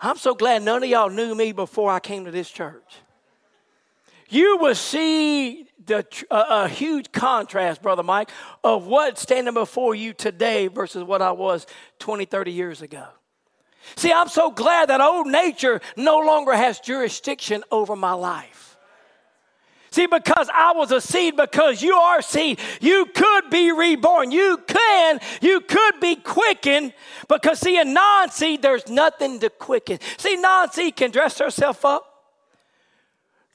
[0.00, 2.94] I'm so glad none of y'all knew me before I came to this church.
[4.28, 8.30] You will see the, uh, a huge contrast, Brother Mike,
[8.62, 11.66] of what's standing before you today versus what I was
[11.98, 13.06] 20, 30 years ago.
[13.96, 18.68] See, I'm so glad that old nature no longer has jurisdiction over my life.
[19.90, 24.30] See, because I was a seed, because you are seed, you could be reborn.
[24.30, 26.92] You can, you could be quickened.
[27.26, 29.98] Because, see, a non seed, there's nothing to quicken.
[30.18, 32.07] See, non seed can dress herself up,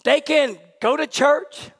[0.03, 1.71] they can go to church,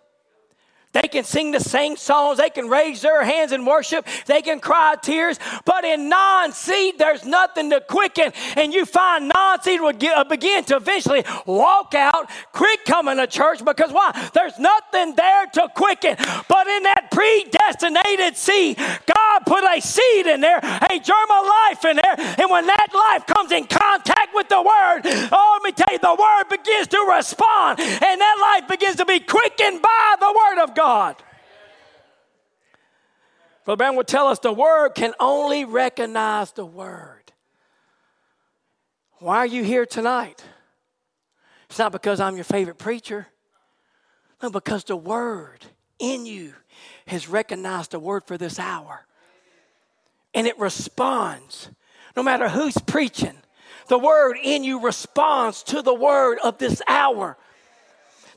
[0.93, 2.37] they can sing the same songs.
[2.37, 4.05] They can raise their hands in worship.
[4.27, 5.39] They can cry tears.
[5.65, 8.31] But in non seed, there's nothing to quicken.
[8.55, 13.17] And you find non seed will get, uh, begin to eventually walk out, quit coming
[13.17, 14.29] to church because why?
[14.33, 16.15] There's nothing there to quicken.
[16.47, 21.85] But in that predestinated seed, God put a seed in there, a germ of life
[21.85, 22.15] in there.
[22.37, 25.01] And when that life comes in contact with the word,
[25.31, 27.79] oh, let me tell you, the word begins to respond.
[27.79, 30.82] And that life begins to be quickened by the word of God.
[30.83, 31.15] God.
[33.63, 37.31] Brother Branham would tell us the word can only recognize the word.
[39.19, 40.43] Why are you here tonight?
[41.69, 43.27] It's not because I'm your favorite preacher.
[44.41, 45.65] No, because the word
[45.99, 46.53] in you
[47.07, 49.05] has recognized the word for this hour.
[50.33, 51.69] And it responds.
[52.17, 53.37] No matter who's preaching,
[53.87, 57.37] the word in you responds to the word of this hour.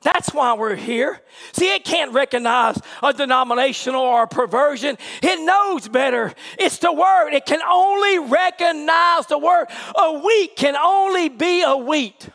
[0.06, 1.20] That's why we're here.
[1.52, 4.96] See, it can't recognize a denominational or a perversion.
[5.20, 6.32] It knows better.
[6.60, 7.30] It's the word.
[7.30, 9.66] It can only recognize the word.
[9.96, 12.28] A wheat can only be a wheat.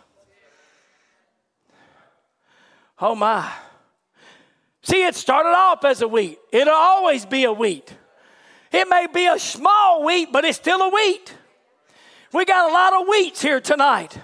[2.99, 3.49] Oh my.
[4.83, 6.39] See, it started off as a wheat.
[6.51, 7.95] It'll always be a wheat.
[8.73, 11.33] It may be a small wheat, but it's still a wheat.
[12.33, 14.19] We got a lot of wheats here tonight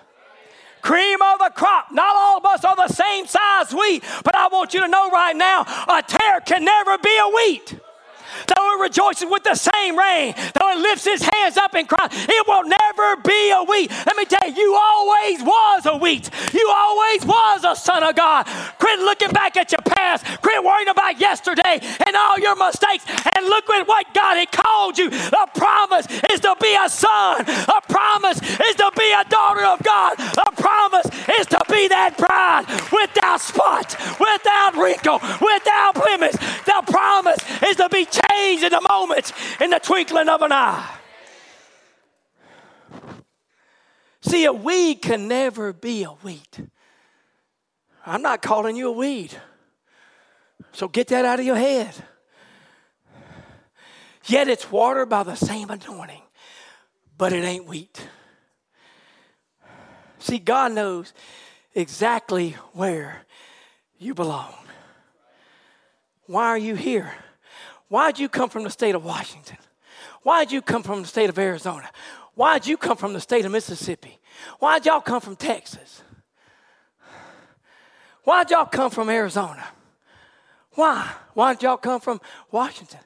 [0.87, 1.91] cream of the crop.
[1.91, 5.09] Not all of us are the same size wheat, but I want you to know
[5.09, 7.77] right now a tare can never be a wheat.
[8.45, 12.11] Though it rejoices with the same rain, though it lifts his hands up and cries,
[12.13, 13.91] it will never be a wheat.
[14.05, 16.29] Let me tell you, you always was a wheat.
[16.53, 18.45] You always was a son of God.
[18.79, 20.25] Quit looking back at your past.
[20.41, 23.05] Quit worrying about yesterday and all your mistakes.
[23.35, 25.09] And look at what God had called you.
[25.09, 27.41] The promise is to be a son.
[27.41, 30.19] A promise is to be a daughter of God.
[30.19, 31.07] A promise
[31.39, 36.35] is to be that bride without spot, without wrinkle, without blemish.
[36.65, 40.51] The promise is to be changed change in the moment, in the twinkling of an
[40.51, 40.89] eye.
[44.21, 46.59] See, a weed can never be a wheat.
[48.05, 49.35] I'm not calling you a weed.
[50.71, 51.93] So get that out of your head.
[54.25, 56.21] Yet it's watered by the same anointing,
[57.17, 58.07] but it ain't wheat.
[60.19, 61.13] See, God knows
[61.73, 63.25] exactly where
[63.97, 64.53] you belong.
[66.25, 67.13] Why are you here?
[67.89, 69.57] Why'd you come from the state of Washington?
[70.23, 71.89] Why'd you come from the state of Arizona?
[72.35, 74.19] Why'd you come from the state of Mississippi?
[74.59, 76.03] Why'd y'all come from Texas?
[78.23, 79.65] Why'd y'all come from Arizona?
[80.71, 81.09] Why?
[81.33, 82.19] Why'd y'all come from
[82.51, 82.99] Washington?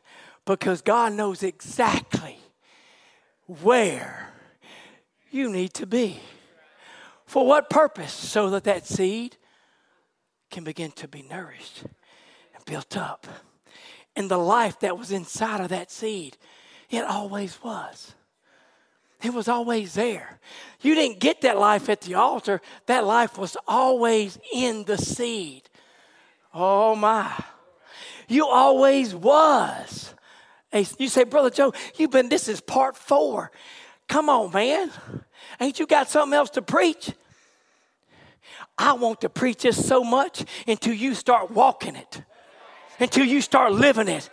[0.45, 2.39] Because God knows exactly
[3.45, 4.33] where
[5.29, 6.19] you need to be.
[7.25, 8.11] For what purpose?
[8.11, 9.37] So that that seed
[10.49, 11.83] can begin to be nourished
[12.55, 13.27] and built up
[14.15, 16.37] and the life that was inside of that seed.
[16.89, 18.13] It always was.
[19.23, 20.39] It was always there.
[20.81, 25.69] You didn't get that life at the altar, that life was always in the seed.
[26.53, 27.31] Oh my.
[28.27, 30.13] You always was.
[30.97, 33.51] You say, Brother Joe, you've been, this is part four.
[34.07, 34.89] Come on, man.
[35.59, 37.11] Ain't you got something else to preach?
[38.77, 42.21] I want to preach this so much until you start walking it
[43.01, 44.29] until you start living it.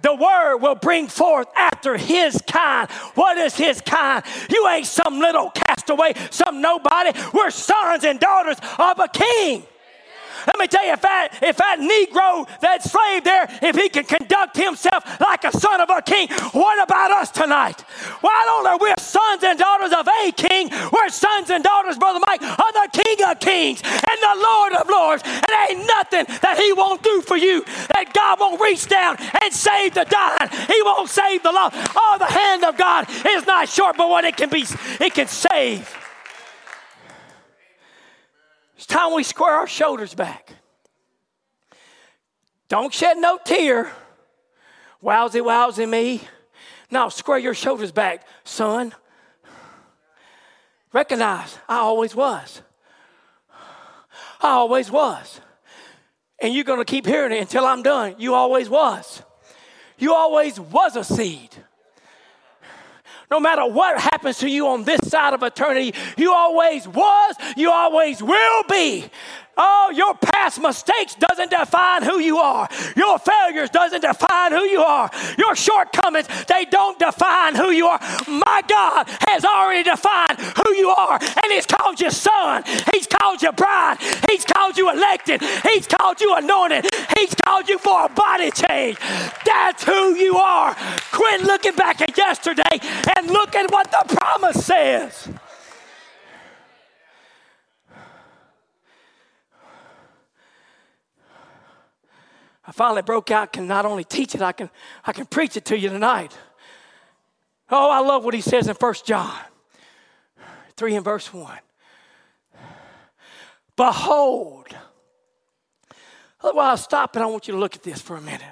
[0.00, 2.90] the word will bring forth after his kind.
[3.14, 4.24] What is his kind?
[4.50, 7.12] You ain't some little castaway, some nobody.
[7.32, 9.64] We're sons and daughters of a king.
[10.46, 14.04] Let me tell you, if that, if that Negro, that slave there, if he can
[14.04, 17.80] conduct himself like a son of a king, what about us tonight?
[18.20, 18.88] Why don't we?
[18.88, 20.70] We're sons and daughters of a king.
[20.92, 24.88] We're sons and daughters, Brother Mike, of the King of Kings and the Lord of
[24.88, 25.22] Lords.
[25.24, 27.62] And ain't nothing that he won't do for you,
[27.94, 30.50] that God won't reach down and save the dying.
[30.66, 31.76] He won't save the lost.
[31.96, 34.64] Oh, the hand of God is not short, but what it can be,
[35.00, 36.01] it can save.
[38.82, 40.54] It's time we square our shoulders back.
[42.66, 43.92] Don't shed no tear.
[45.00, 46.20] Wowsy, wowsy me.
[46.90, 48.92] Now square your shoulders back, son.
[50.92, 52.60] Recognize, I always was.
[54.40, 55.40] I always was.
[56.40, 58.16] And you're going to keep hearing it until I'm done.
[58.18, 59.22] You always was.
[59.96, 61.50] You always was a seed.
[63.32, 67.70] No matter what happens to you on this side of eternity, you always was, you
[67.70, 69.06] always will be
[69.56, 72.68] Oh, your past mistakes doesn't define who you are.
[72.96, 75.10] Your failures doesn't define who you are.
[75.36, 78.00] Your shortcomings, they don't define who you are.
[78.26, 81.18] My God has already defined who you are.
[81.20, 82.64] And He's called you son.
[82.92, 83.98] He's called you bride.
[84.30, 85.42] He's called you elected.
[85.64, 86.86] He's called you anointed.
[87.18, 88.98] He's called you for a body change.
[89.44, 90.74] That's who you are.
[91.12, 92.80] Quit looking back at yesterday
[93.18, 95.28] and look at what the promise says.
[102.64, 104.70] I finally broke out, can not only teach it, I can,
[105.04, 106.36] I can preach it to you tonight.
[107.70, 109.36] Oh, I love what he says in 1 John
[110.76, 111.58] 3 and verse 1.
[113.76, 114.68] Behold,
[116.40, 118.42] otherwise, stop and I want you to look at this for a minute.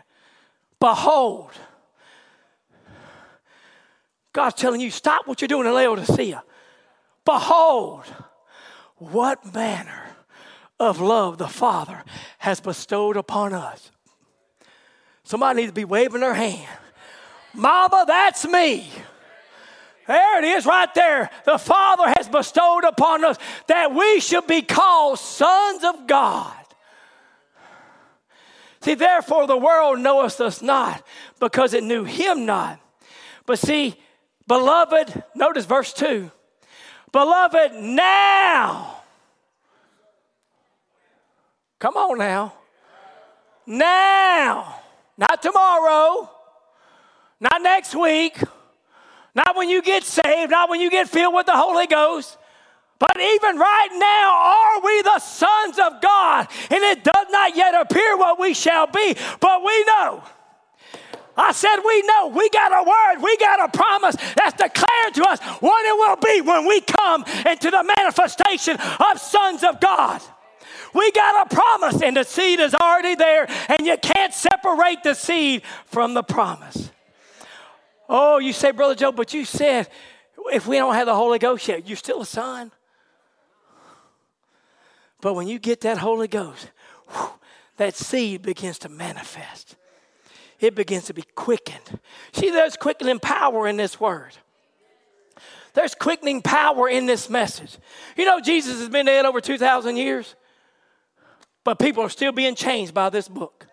[0.81, 1.53] Behold,
[4.33, 6.43] God's telling you, stop what you're doing in Laodicea.
[7.25, 8.05] Behold,
[8.97, 10.17] what manner
[10.79, 12.03] of love the Father
[12.39, 13.91] has bestowed upon us
[15.31, 16.67] Somebody needs to be waving their hand.
[17.55, 18.91] Mama, that's me.
[20.09, 21.31] There it is right there.
[21.45, 26.53] The Father has bestowed upon us that we should be called sons of God.
[28.81, 31.07] See, therefore, the world knoweth us not
[31.39, 32.81] because it knew him not.
[33.47, 33.95] But see,
[34.49, 36.29] beloved, notice verse 2
[37.13, 38.97] Beloved, now,
[41.79, 42.53] come on now,
[43.65, 44.80] now
[45.21, 46.31] not tomorrow,
[47.41, 48.43] not next week,
[49.35, 52.39] not when you get saved, not when you get filled with the Holy Ghost.
[52.99, 56.49] But even right now, are we the sons of God?
[56.71, 60.25] And it does not yet appear what we shall be, but we know.
[61.37, 62.29] I said, we know.
[62.29, 63.23] We got a word.
[63.23, 67.25] We got a promise that's declared to us what it will be when we come
[67.47, 68.77] into the manifestation
[69.13, 70.21] of sons of God.
[70.95, 75.15] We got a promise, and the seed is already there, and you can't separate the
[75.15, 76.91] seed from the promise.
[78.09, 79.89] Oh, you say, Brother Joe, but you said
[80.53, 82.73] if we don't have the Holy Ghost yet, you're still a son.
[85.21, 86.71] But when you get that Holy Ghost,
[87.09, 87.31] whew,
[87.77, 89.77] that seed begins to manifest.
[90.59, 92.01] It begins to be quickened.
[92.33, 94.33] See, there's quickening power in this word.
[95.73, 97.79] There's quickening power in this message.
[98.17, 100.35] You know, Jesus has been dead over 2,000 years
[101.65, 103.67] but people are still being changed by this book.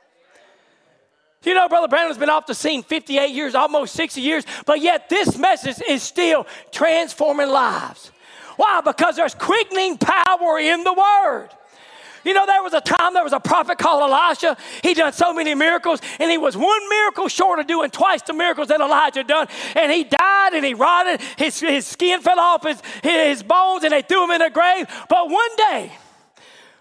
[1.43, 5.07] You know, Brother Branham's been off the scene 58 years, almost 60 years, but yet
[5.07, 8.11] this message is still transforming lives.
[8.57, 8.81] Why?
[8.83, 11.49] Because there's quickening power in the Word.
[12.23, 14.57] You know, there was a time there was a prophet called Elisha.
[14.83, 18.33] He done so many miracles, and he was one miracle short of doing twice the
[18.33, 19.47] miracles that Elijah done.
[19.75, 21.21] And he died and he rotted.
[21.37, 24.87] His, his skin fell off his, his bones, and they threw him in a grave.
[25.07, 25.91] But one day,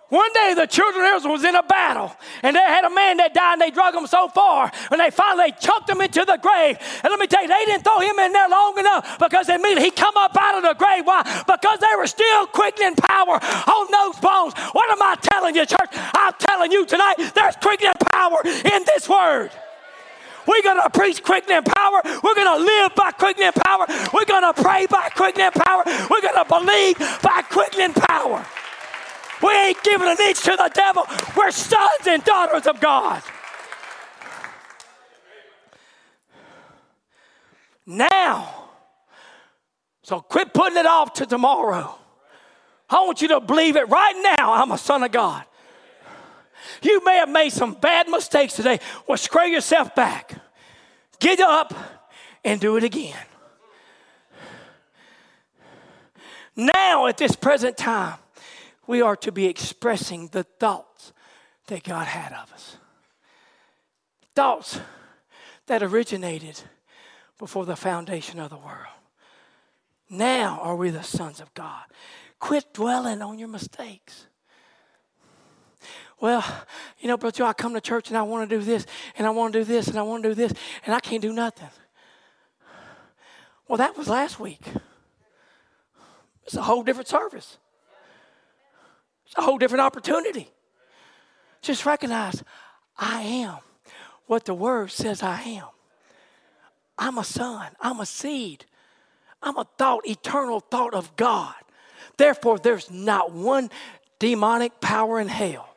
[0.09, 3.17] one day the children of Israel was in a battle, and they had a man
[3.17, 6.39] that died, and they drug him so far, and they finally chucked him into the
[6.39, 6.79] grave.
[7.03, 9.85] And let me tell you, they didn't throw him in there long enough because immediately
[9.85, 11.05] he come up out of the grave.
[11.05, 11.23] Why?
[11.47, 14.55] Because they were still quickening power on those bones.
[14.73, 15.91] What am I telling you, church?
[15.91, 19.51] I'm telling you tonight, there's quickening power in this word.
[20.47, 22.01] We're going to preach quickening power.
[22.23, 23.87] We're going to live by quickening power.
[24.15, 25.83] We're going to pray by quickening power.
[25.85, 28.47] We're going to believe by quickening power.
[29.43, 31.05] We ain't giving an inch to the devil.
[31.37, 33.23] We're sons and daughters of God.
[37.87, 38.69] Now,
[40.03, 41.97] so quit putting it off to tomorrow.
[42.89, 44.53] I want you to believe it right now.
[44.53, 45.45] I'm a son of God.
[46.83, 48.81] You may have made some bad mistakes today.
[49.07, 50.35] Well, square yourself back.
[51.21, 51.75] Get up
[52.45, 53.17] and do it again.
[56.55, 58.17] Now, at this present time,
[58.87, 61.13] we are to be expressing the thoughts
[61.67, 62.77] that God had of us.
[64.35, 64.81] Thoughts
[65.67, 66.61] that originated
[67.39, 68.87] before the foundation of the world.
[70.09, 71.85] Now are we the sons of God.
[72.39, 74.27] Quit dwelling on your mistakes.
[76.21, 76.45] Well,
[76.99, 78.87] you know, Brother I come to church and I want to do this,
[79.19, 80.53] and I want to do this, and I want to do this,
[80.87, 81.69] and I can't do nothing.
[83.69, 84.63] Well, that was last week.
[86.45, 87.59] It's a whole different service.
[89.27, 90.51] It's a whole different opportunity.
[91.63, 92.43] Just recognize
[92.97, 93.59] I am
[94.27, 95.67] what the word says I am.
[96.99, 98.65] I'm a son, I'm a seed,
[99.43, 101.55] I'm a thought, eternal thought of God.
[102.17, 103.71] Therefore, there's not one
[104.19, 105.77] demonic power in hell.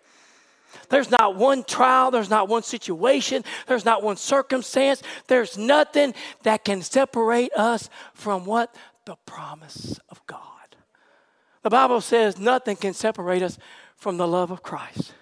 [0.90, 6.64] There's not one trial, there's not one situation, there's not one circumstance, there's nothing that
[6.64, 8.74] can separate us from what?
[9.06, 10.59] The promise of God.
[11.62, 13.58] The Bible says nothing can separate us
[13.96, 15.14] from the love of Christ.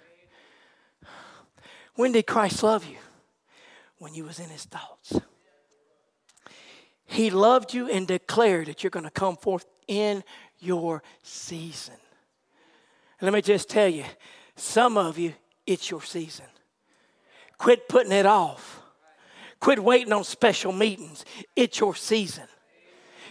[1.96, 2.98] When did Christ love you?
[3.98, 5.20] When you was in his thoughts.
[7.06, 10.24] He loved you and declared that you're going to come forth in
[10.60, 11.96] your season.
[13.22, 14.04] Let me just tell you,
[14.56, 15.34] some of you,
[15.66, 16.46] it's your season.
[17.58, 18.82] Quit putting it off.
[19.60, 21.26] Quit waiting on special meetings.
[21.56, 22.46] It's your season.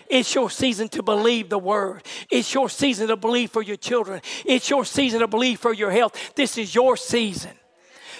[0.08, 2.02] It's your season to believe the word.
[2.30, 4.20] It's your season to believe for your children.
[4.44, 6.34] It's your season to believe for your health.
[6.34, 7.52] This is your season.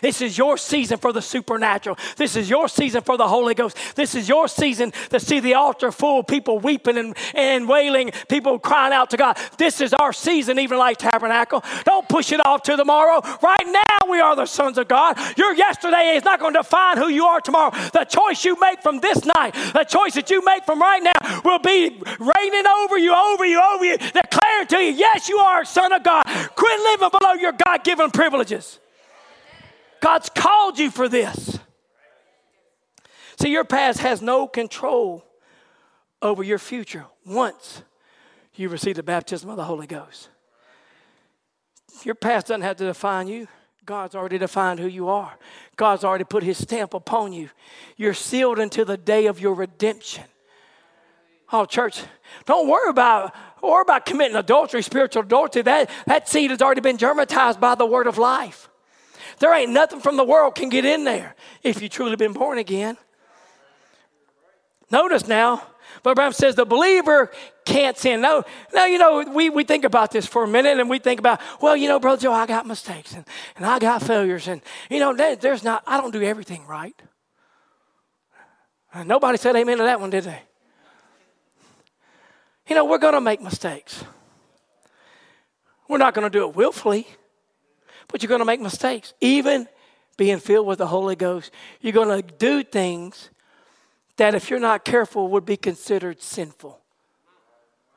[0.02, 1.98] This is your season for the supernatural.
[2.16, 3.76] This is your season for the Holy Ghost.
[3.94, 8.58] This is your season to see the altar full, people weeping and, and wailing, people
[8.58, 9.38] crying out to God.
[9.58, 11.64] This is our season, even like tabernacle.
[11.84, 13.20] Don't push it off to tomorrow.
[13.42, 15.18] Right now, we are the sons of God.
[15.36, 17.70] Your yesterday is not going to define who you are tomorrow.
[17.92, 21.40] The choice you make from this night, the choice that you make from right now,
[21.44, 25.62] will be reigning over you, over you, over you, declaring to you, yes, you are
[25.62, 26.24] a son of God.
[26.24, 28.78] Quit living below your God given privileges.
[30.00, 31.58] God's called you for this.
[33.40, 35.24] See, your past has no control
[36.22, 37.82] over your future once
[38.54, 40.30] you receive the baptism of the Holy Ghost.
[42.04, 43.48] Your past doesn't have to define you.
[43.84, 45.38] God's already defined who you are.
[45.76, 47.50] God's already put his stamp upon you.
[47.96, 50.24] You're sealed until the day of your redemption.
[51.52, 52.02] Oh, church,
[52.44, 53.32] don't worry about
[53.62, 55.62] worry about committing adultery, spiritual adultery.
[55.62, 58.68] That, that seed has already been germatized by the word of life.
[59.38, 62.58] There ain't nothing from the world can get in there if you truly been born
[62.58, 62.96] again.
[64.90, 65.62] Notice now,
[66.02, 67.30] but Abraham says the believer
[67.64, 68.20] can't sin.
[68.20, 71.18] No, now you know we, we think about this for a minute and we think
[71.18, 73.26] about, well, you know, brother Joe, I got mistakes and,
[73.56, 76.94] and I got failures and you know, there's not I don't do everything right.
[78.94, 80.40] And nobody said amen to that one, did they?
[82.68, 84.04] You know, we're gonna make mistakes.
[85.88, 87.06] We're not gonna do it willfully
[88.08, 89.14] but you're going to make mistakes.
[89.20, 89.68] Even
[90.16, 91.50] being filled with the Holy Ghost,
[91.80, 93.30] you're going to do things
[94.16, 96.80] that, if you're not careful, would be considered sinful.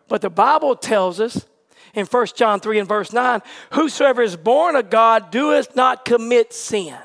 [0.07, 1.45] But the Bible tells us
[1.93, 3.41] in 1 John 3 and verse 9
[3.74, 6.97] Whosoever is born of God doeth not commit sin.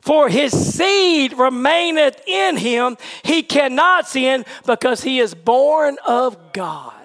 [0.00, 7.01] For his seed remaineth in him, he cannot sin because he is born of God.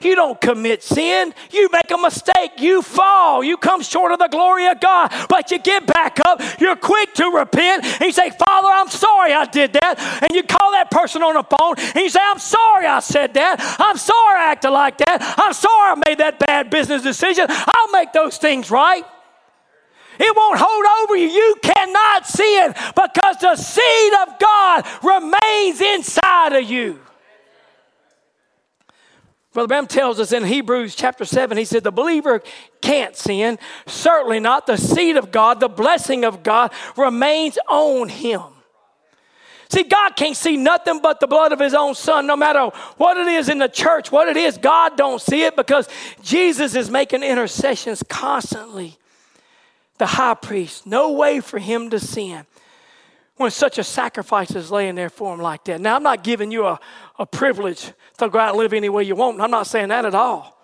[0.00, 1.34] You don't commit sin.
[1.50, 2.52] You make a mistake.
[2.58, 3.44] You fall.
[3.44, 5.12] You come short of the glory of God.
[5.28, 6.40] But you get back up.
[6.60, 7.84] You're quick to repent.
[7.84, 10.20] And you say, Father, I'm sorry I did that.
[10.22, 13.34] And you call that person on the phone and you say, I'm sorry I said
[13.34, 13.76] that.
[13.78, 15.34] I'm sorry I acted like that.
[15.38, 17.46] I'm sorry I made that bad business decision.
[17.48, 19.04] I'll make those things right.
[20.18, 21.28] It won't hold over you.
[21.28, 27.00] You cannot sin because the seed of God remains inside of you.
[29.52, 32.40] Brother Branham tells us in Hebrews chapter 7, he said, The believer
[32.80, 33.58] can't sin.
[33.86, 34.66] Certainly not.
[34.66, 38.42] The seed of God, the blessing of God remains on him.
[39.68, 43.16] See, God can't see nothing but the blood of his own son, no matter what
[43.16, 45.88] it is in the church, what it is, God don't see it because
[46.22, 48.98] Jesus is making intercessions constantly.
[49.98, 52.46] The high priest, no way for him to sin
[53.40, 55.80] when such a sacrifice is laying there for him like that.
[55.80, 56.78] Now, I'm not giving you a,
[57.18, 59.40] a privilege to go out and live any way you want.
[59.40, 60.60] I'm not saying that at all.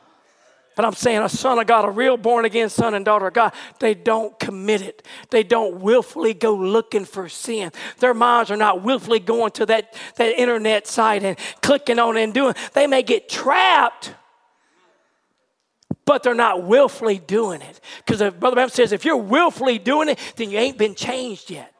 [0.75, 3.33] But I'm saying a son of God, a real born again son and daughter of
[3.33, 5.07] God, they don't commit it.
[5.31, 7.73] They don't willfully go looking for sin.
[8.01, 12.25] Their minds are not willfully going to that, that internet site and clicking on it
[12.25, 12.55] and doing.
[12.75, 14.13] They may get trapped,
[16.05, 17.81] but they're not willfully doing it.
[18.05, 21.73] Because Brother Branham says, if you're willfully doing it, then you ain't been changed yet.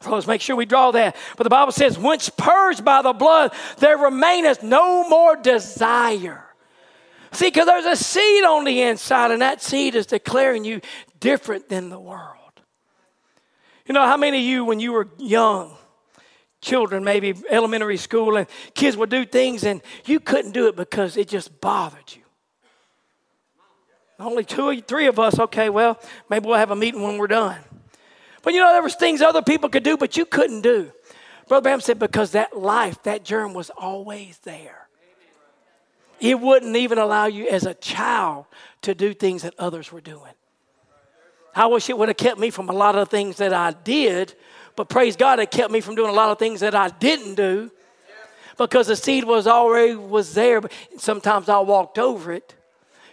[0.00, 1.16] So let's make sure we draw that.
[1.36, 6.44] But the Bible says, once purged by the blood, there remaineth no more desire.
[7.32, 10.80] See, because there's a seed on the inside, and that seed is declaring you
[11.20, 12.36] different than the world.
[13.86, 15.76] You know, how many of you, when you were young,
[16.60, 21.16] children, maybe elementary school, and kids would do things and you couldn't do it because
[21.16, 22.22] it just bothered you?
[24.20, 27.28] Only two or three of us, okay, well, maybe we'll have a meeting when we're
[27.28, 27.58] done.
[28.42, 30.92] But you know, there was things other people could do, but you couldn't do.
[31.48, 34.88] Brother Branham said, because that life, that germ was always there.
[36.20, 38.46] It wouldn't even allow you as a child
[38.82, 40.32] to do things that others were doing.
[41.54, 44.34] I wish it would have kept me from a lot of things that I did,
[44.76, 47.34] but praise God, it kept me from doing a lot of things that I didn't
[47.34, 47.70] do
[48.58, 50.60] because the seed was already was there.
[50.60, 52.54] But sometimes I walked over it.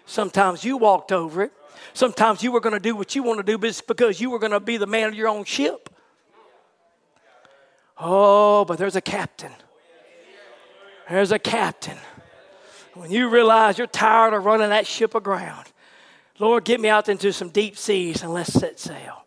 [0.06, 1.54] Sometimes you walked over it.
[1.94, 4.40] Sometimes you were going to do what you want to do just because you were
[4.40, 5.90] going to be the man of your own ship.
[7.98, 9.52] Oh, but there's a captain.
[11.10, 11.98] There's a captain.
[12.94, 15.68] When you realize you're tired of running that ship aground,
[16.40, 19.26] Lord, get me out into some deep seas and let's set sail.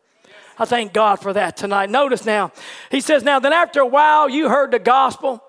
[0.59, 1.89] I thank God for that tonight.
[1.89, 2.53] Notice now,
[2.91, 5.43] he says, Now, then after a while, you heard the gospel.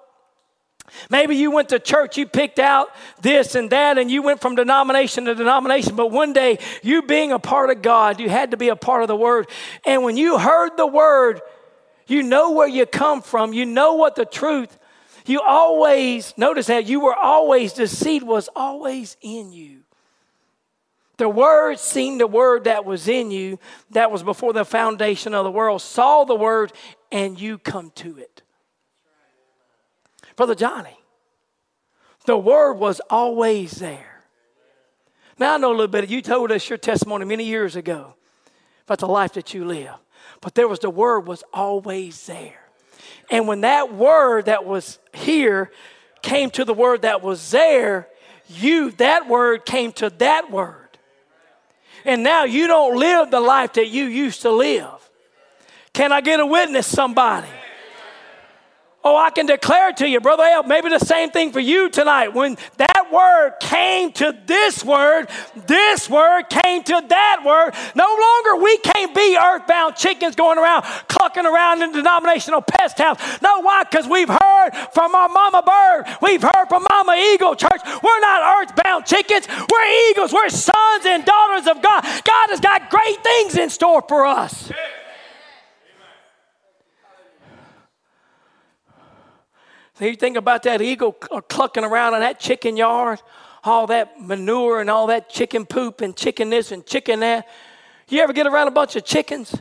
[1.10, 2.90] Maybe you went to church, you picked out
[3.22, 5.96] this and that, and you went from denomination to denomination.
[5.96, 9.02] But one day, you being a part of God, you had to be a part
[9.02, 9.50] of the Word.
[9.86, 11.42] And when you heard the Word,
[12.08, 14.78] you know where you come from, you know what the truth.
[15.26, 19.82] You always, notice that you were always, the seed was always in you.
[21.18, 23.60] The Word seen the Word that was in you,
[23.92, 26.72] that was before the foundation of the world, saw the Word,
[27.12, 28.39] and you come to it.
[30.40, 30.98] Brother Johnny,
[32.26, 34.24] the word was always there.
[35.38, 36.10] Now I know a little bit.
[36.10, 38.16] You told us your testimony many years ago
[38.86, 39.96] about the life that you live,
[40.40, 42.62] but there was the word was always there.
[43.30, 45.72] And when that word that was here
[46.22, 48.08] came to the word that was there,
[48.48, 50.88] you that word came to that word.
[52.06, 54.88] And now you don't live the life that you used to live.
[55.92, 57.50] Can I get a witness, somebody?
[59.02, 62.34] Oh, I can declare to you, Brother Al, maybe the same thing for you tonight.
[62.34, 65.30] When that word came to this word,
[65.68, 67.72] this word came to that word.
[67.96, 73.18] No longer we can't be earthbound chickens going around, clucking around in denominational pest house.
[73.42, 73.84] No, why?
[73.90, 76.18] Because we've heard from our mama bird.
[76.22, 77.82] We've heard from mama eagle church.
[78.04, 79.48] We're not earthbound chickens.
[79.48, 80.34] We're eagles.
[80.34, 82.04] We're sons and daughters of God.
[82.04, 84.70] God has got great things in store for us.
[90.00, 93.22] So you think about that eagle uh, clucking around in that chicken yard,
[93.66, 97.46] all that manure and all that chicken poop and chicken this and chicken that.
[98.08, 99.54] You ever get around a bunch of chickens?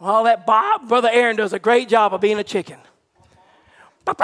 [0.00, 2.80] All that Bob, Brother Aaron does a great job of being a chicken.
[4.08, 4.16] Eagle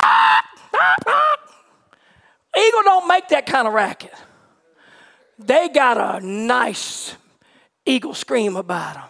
[2.82, 4.14] don't make that kind of racket.
[5.38, 7.14] They got a nice
[7.86, 9.05] eagle scream about them.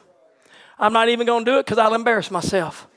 [0.79, 2.88] I'm not even going to do it because I'll embarrass myself.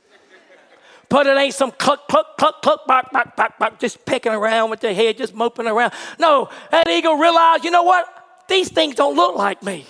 [1.11, 4.69] But it ain't some cluck, cluck, cluck, cluck, bark, bark, bark, bark, just pecking around
[4.69, 5.91] with their head, just moping around.
[6.17, 8.07] No, that eagle realized, you know what?
[8.47, 9.85] These things don't look like me.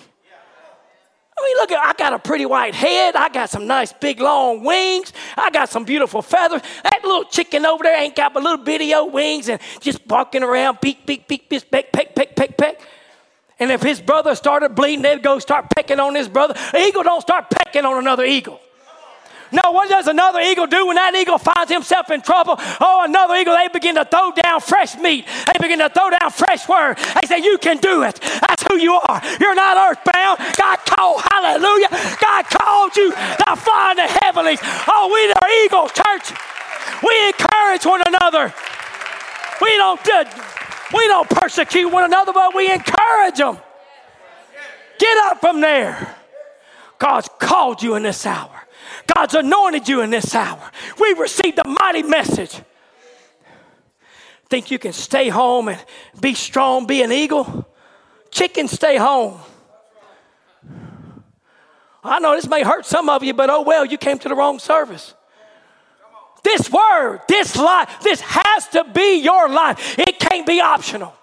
[1.38, 3.16] I mean, look at I got a pretty white head.
[3.16, 5.14] I got some nice big long wings.
[5.38, 6.64] I got some beautiful feathers.
[6.84, 10.42] That little chicken over there ain't got but little bitty old wings and just barking
[10.42, 12.82] around, beak, beak, beak, beak, peck, peck, peck, peck, peck.
[13.60, 16.56] And if his brother started bleeding, they'd go start pecking on his brother.
[16.72, 18.60] The eagle don't start pecking on another eagle.
[19.52, 22.56] No, what does another eagle do when that eagle finds himself in trouble?
[22.80, 25.28] Oh, another eagle, they begin to throw down fresh meat.
[25.28, 26.98] They begin to throw down fresh word.
[27.20, 28.20] They say, You can do it.
[28.48, 29.22] That's who you are.
[29.40, 30.40] You're not earthbound.
[30.56, 31.90] God called, hallelujah.
[32.22, 34.60] God called you to fly in the heavenlies.
[34.88, 36.32] Oh, we are eagles, church.
[37.04, 38.54] We encourage one another.
[39.62, 40.00] We don't,
[40.94, 43.58] we don't persecute one another, but we encourage them.
[44.98, 46.16] Get up from there.
[47.00, 48.62] God's called you in this hour.
[49.16, 50.72] God's anointed you in this hour.
[51.00, 52.62] We received a mighty message.
[54.50, 55.80] Think you can stay home and
[56.20, 57.68] be strong, be an eagle?
[58.32, 59.40] Chickens stay home.
[62.04, 64.36] I know this may hurt some of you, but oh well, you came to the
[64.36, 65.14] wrong service.
[66.44, 70.00] This word, this life, this has to be your life.
[70.00, 71.14] It can't be optional.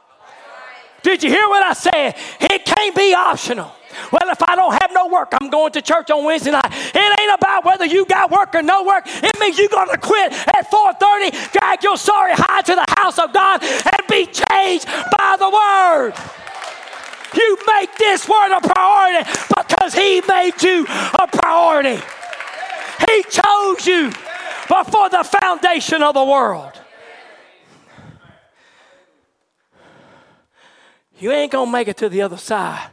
[1.03, 2.17] Did you hear what I said?
[2.41, 3.73] It can't be optional.
[4.13, 6.71] Well, if I don't have no work, I'm going to church on Wednesday night.
[6.71, 9.05] It ain't about whether you got work or no work.
[9.07, 13.19] It means you're going to quit at 4:30, drag your sorry hide to the house
[13.19, 16.13] of God, and be changed by the word.
[17.35, 22.03] You make this word a priority because He made you a priority.
[23.09, 24.11] He chose you
[24.69, 26.73] before the foundation of the world.
[31.19, 32.91] You ain't gonna make it to the other side.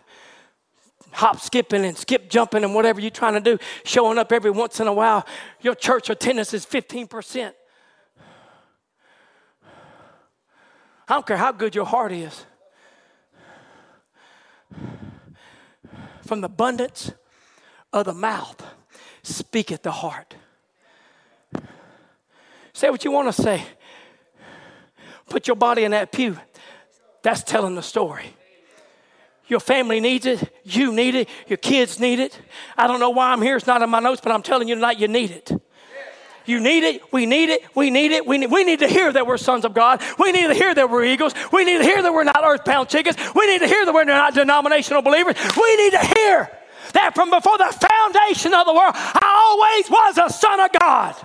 [1.15, 4.79] Hop skipping and skip jumping and whatever you're trying to do, showing up every once
[4.79, 5.25] in a while.
[5.61, 7.53] Your church attendance is 15%.
[11.07, 12.45] I don't care how good your heart is.
[16.25, 17.11] From the abundance
[17.93, 18.61] of the mouth
[19.23, 20.35] speaketh the heart.
[22.73, 23.63] Say what you want to say.
[25.29, 26.37] Put your body in that pew.
[27.23, 28.35] That's telling the story.
[29.47, 30.51] Your family needs it.
[30.63, 31.29] You need it.
[31.47, 32.39] Your kids need it.
[32.77, 33.55] I don't know why I'm here.
[33.57, 35.51] It's not in my notes, but I'm telling you tonight, you need it.
[36.45, 37.01] You need it.
[37.11, 37.61] We need it.
[37.75, 38.25] We need it.
[38.25, 40.01] We need, we need to hear that we're sons of God.
[40.19, 41.33] We need to hear that we're eagles.
[41.51, 43.17] We need to hear that we're not earthbound chickens.
[43.35, 45.35] We need to hear that we're not denominational believers.
[45.57, 46.51] We need to hear
[46.93, 51.15] that from before the foundation of the world, I always was a son of God.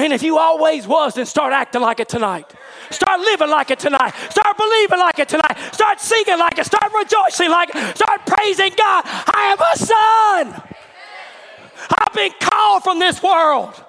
[0.00, 2.50] And if you always was, then start acting like it tonight.
[2.90, 4.14] Start living like it tonight.
[4.30, 5.58] Start believing like it tonight.
[5.72, 6.64] Start singing like it.
[6.64, 7.96] Start rejoicing like it.
[7.96, 9.02] Start praising God.
[9.04, 10.62] I am a son.
[11.98, 13.84] I've been called from this world.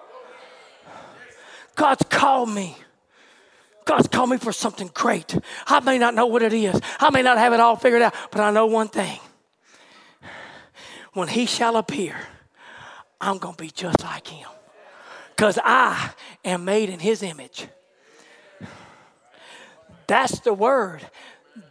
[1.76, 2.76] God's called me.
[3.86, 5.38] God's called me for something great.
[5.66, 8.14] I may not know what it is, I may not have it all figured out,
[8.32, 9.20] but I know one thing.
[11.14, 12.16] When He shall appear,
[13.20, 14.48] I'm going to be just like Him.
[15.42, 16.12] Because I
[16.46, 17.66] am made in His image.
[20.06, 21.02] That's the word,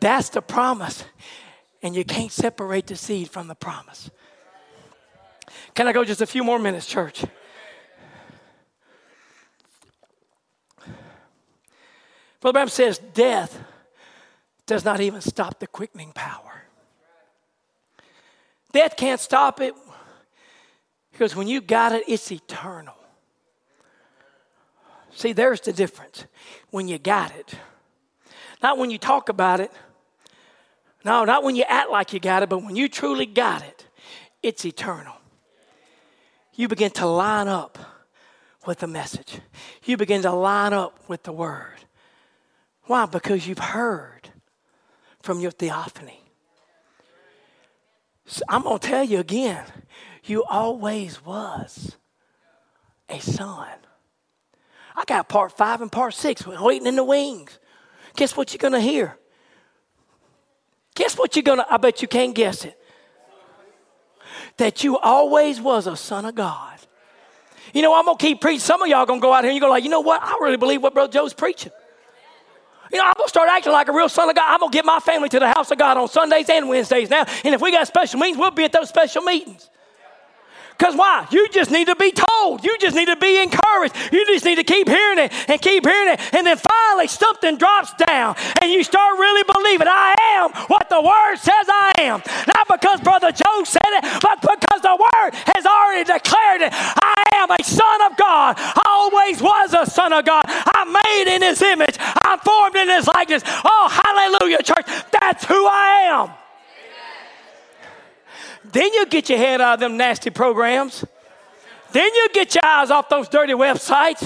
[0.00, 1.04] that's the promise.
[1.80, 4.10] And you can't separate the seed from the promise.
[5.72, 7.24] Can I go just a few more minutes, church?
[12.40, 13.56] Brother Branham says death
[14.66, 16.64] does not even stop the quickening power.
[18.72, 19.74] Death can't stop it
[21.12, 22.94] because when you got it, it's eternal.
[25.20, 26.24] See, there's the difference.
[26.70, 27.52] When you got it,
[28.62, 29.70] not when you talk about it,
[31.04, 33.86] no, not when you act like you got it, but when you truly got it,
[34.42, 35.12] it's eternal.
[36.54, 37.78] You begin to line up
[38.66, 39.40] with the message,
[39.84, 41.84] you begin to line up with the word.
[42.84, 43.04] Why?
[43.04, 44.30] Because you've heard
[45.20, 46.24] from your theophany.
[48.24, 49.66] So I'm going to tell you again
[50.24, 51.94] you always was
[53.10, 53.68] a son.
[54.97, 57.59] I got part five and part six waiting in the wings.
[58.16, 59.16] Guess what you're going to hear?
[60.95, 62.76] Guess what you're going to, I bet you can't guess it.
[64.57, 66.78] That you always was a son of God.
[67.72, 68.61] You know, I'm going to keep preaching.
[68.61, 70.22] Some of y'all going to go out here and you go like, you know what?
[70.22, 71.72] I really believe what Brother Joe's preaching.
[72.93, 74.45] You know, I'm going to start acting like a real son of God.
[74.53, 77.09] I'm going to get my family to the house of God on Sundays and Wednesdays
[77.09, 77.24] now.
[77.45, 79.70] And if we got special meetings, we'll be at those special meetings.
[80.81, 81.26] Because why?
[81.31, 82.64] You just need to be told.
[82.64, 83.95] You just need to be encouraged.
[84.11, 86.20] You just need to keep hearing it and keep hearing it.
[86.33, 91.03] And then finally, something drops down and you start really believing I am what the
[91.03, 92.22] Word says I am.
[92.49, 96.72] Not because Brother Joe said it, but because the Word has already declared it.
[96.72, 98.57] I am a son of God.
[98.57, 100.45] I always was a son of God.
[100.49, 103.43] I'm made in His image, I'm formed in His likeness.
[103.47, 104.87] Oh, hallelujah, church.
[105.12, 106.39] That's who I am.
[108.64, 111.04] Then you'll get your head out of them nasty programs.
[111.92, 114.20] Then you'll get your eyes off those dirty websites.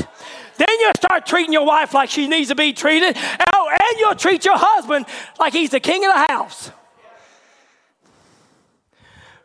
[0.57, 3.17] Then you'll start treating your wife like she needs to be treated.
[3.55, 5.07] Oh, and you'll treat your husband
[5.39, 6.71] like he's the king of the house.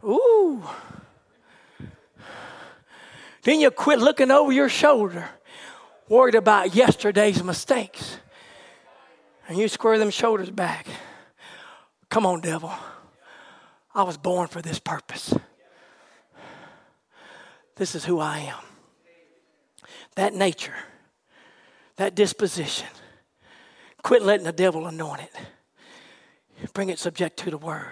[0.03, 0.63] Ooh.
[3.43, 5.29] Then you'll quit looking over your shoulder,
[6.07, 8.17] worried about yesterday's mistakes.
[9.47, 10.85] And you square them shoulders back.
[12.09, 12.71] Come on, devil.
[13.99, 15.33] I was born for this purpose.
[17.75, 18.63] This is who I am.
[20.15, 20.75] That nature,
[21.97, 22.87] that disposition.
[24.01, 26.71] Quit letting the devil anoint it.
[26.71, 27.91] Bring it subject to the word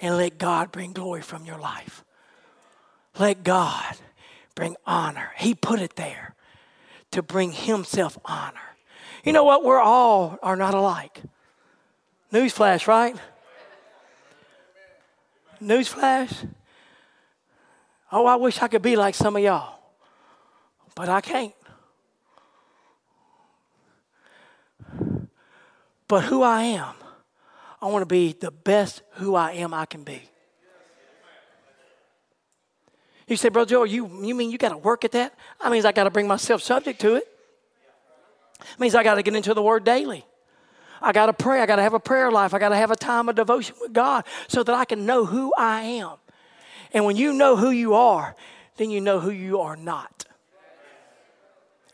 [0.00, 2.04] and let God bring glory from your life.
[3.16, 3.96] Let God
[4.56, 5.30] bring honor.
[5.36, 6.34] He put it there
[7.12, 8.58] to bring himself honor.
[9.22, 9.62] You know what?
[9.62, 11.22] We're all are not alike.
[12.32, 13.14] Newsflash, right?
[15.64, 16.48] Newsflash.
[18.12, 19.78] Oh, I wish I could be like some of y'all,
[20.94, 21.54] but I can't.
[26.06, 26.94] But who I am,
[27.80, 30.22] I want to be the best who I am I can be.
[33.26, 35.34] You say, Bro Joe, you, you mean you got to work at that?
[35.60, 37.26] I means I got to bring myself subject to it.
[38.60, 40.24] It means I got to get into the Word daily.
[41.04, 41.60] I got to pray.
[41.60, 42.54] I got to have a prayer life.
[42.54, 45.26] I got to have a time of devotion with God so that I can know
[45.26, 46.16] who I am.
[46.92, 48.34] And when you know who you are,
[48.78, 50.24] then you know who you are not.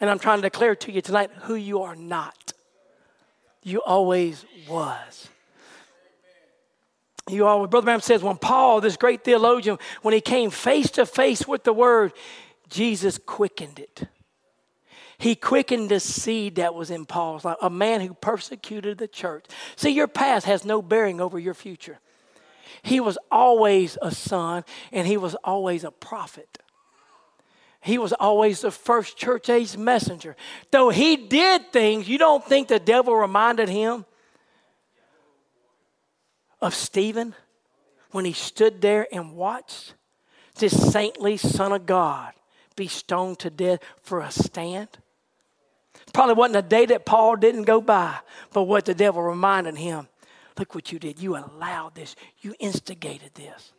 [0.00, 2.52] And I'm trying to declare to you tonight who you are not.
[3.62, 5.28] You always was.
[7.28, 11.04] You always, Brother Branham says, when Paul, this great theologian, when he came face to
[11.04, 12.12] face with the word,
[12.68, 14.04] Jesus quickened it.
[15.20, 19.44] He quickened the seed that was in Paul's life, a man who persecuted the church.
[19.76, 22.00] See, your past has no bearing over your future.
[22.82, 26.58] He was always a son, and he was always a prophet.
[27.82, 30.36] He was always the first church age messenger.
[30.70, 34.06] Though he did things, you don't think the devil reminded him
[36.62, 37.34] of Stephen
[38.10, 39.92] when he stood there and watched
[40.54, 42.32] this saintly son of God
[42.74, 44.88] be stoned to death for a stand?
[46.12, 48.18] Probably wasn't a day that Paul didn't go by,
[48.52, 50.08] but what the devil reminded him
[50.60, 51.18] look what you did.
[51.18, 53.72] You allowed this, you instigated this.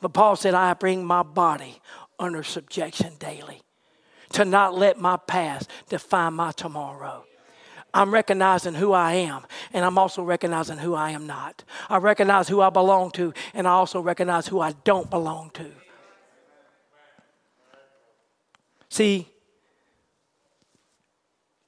[0.00, 1.80] But Paul said, I bring my body
[2.18, 3.62] under subjection daily
[4.32, 7.24] to not let my past define my tomorrow.
[7.94, 11.64] I'm recognizing who I am, and I'm also recognizing who I am not.
[11.88, 15.70] I recognize who I belong to, and I also recognize who I don't belong to.
[18.90, 19.28] See,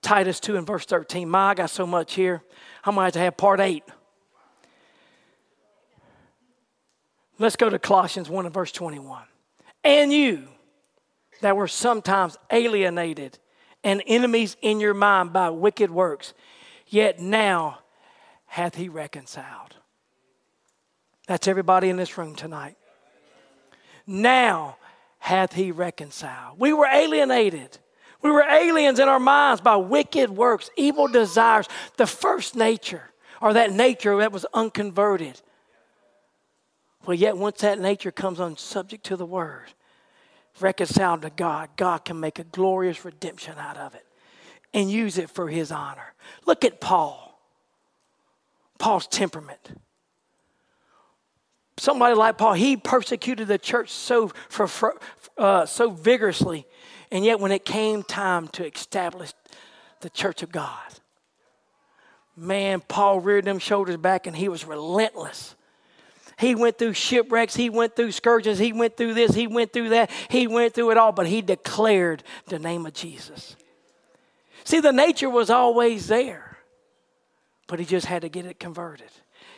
[0.02, 1.28] Titus 2 and verse 13.
[1.28, 2.42] My, I got so much here.
[2.84, 3.82] I'm going to have to have part 8.
[7.38, 9.22] Let's go to Colossians 1 and verse 21
[9.84, 10.48] and you
[11.40, 13.38] that were sometimes alienated
[13.84, 16.34] and enemies in your mind by wicked works,
[16.86, 17.78] yet now
[18.46, 19.76] hath he reconciled.
[21.26, 22.76] That's everybody in this room tonight.
[24.06, 24.76] Now
[25.18, 26.58] hath he reconciled.
[26.58, 27.78] We were alienated.
[28.22, 33.10] We were aliens in our minds by wicked works, evil desires, the first nature,
[33.40, 35.40] or that nature that was unconverted.
[37.04, 39.72] Well, yet once that nature comes on subject to the word,
[40.60, 44.06] reconciled to God, God can make a glorious redemption out of it
[44.72, 46.14] and use it for his honor.
[46.46, 47.40] Look at Paul.
[48.78, 49.80] Paul's temperament.
[51.78, 55.00] Somebody like Paul, he persecuted the church so, for, for
[55.36, 56.66] uh, so vigorously,
[57.12, 59.32] and yet when it came time to establish
[60.00, 60.92] the church of God,
[62.36, 65.54] man, Paul reared them shoulders back and he was relentless
[66.42, 69.90] he went through shipwrecks, he went through scourges, he went through this, he went through
[69.90, 73.56] that, he went through it all, but he declared the name of Jesus.
[74.64, 76.58] See, the nature was always there,
[77.68, 79.10] but he just had to get it converted.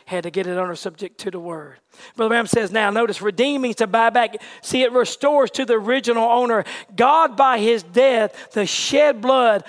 [0.05, 1.77] Had to get it under subject to the word.
[2.15, 4.35] Brother Branham says, now notice, redeem means to buy back.
[4.61, 6.63] See, it restores to the original owner.
[6.95, 9.63] God, by his death, the shed blood,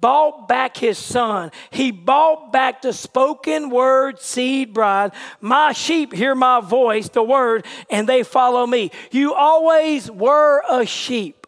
[0.00, 1.50] bought back his son.
[1.70, 5.12] He bought back the spoken word seed bride.
[5.40, 8.92] My sheep hear my voice, the word, and they follow me.
[9.10, 11.46] You always were a sheep.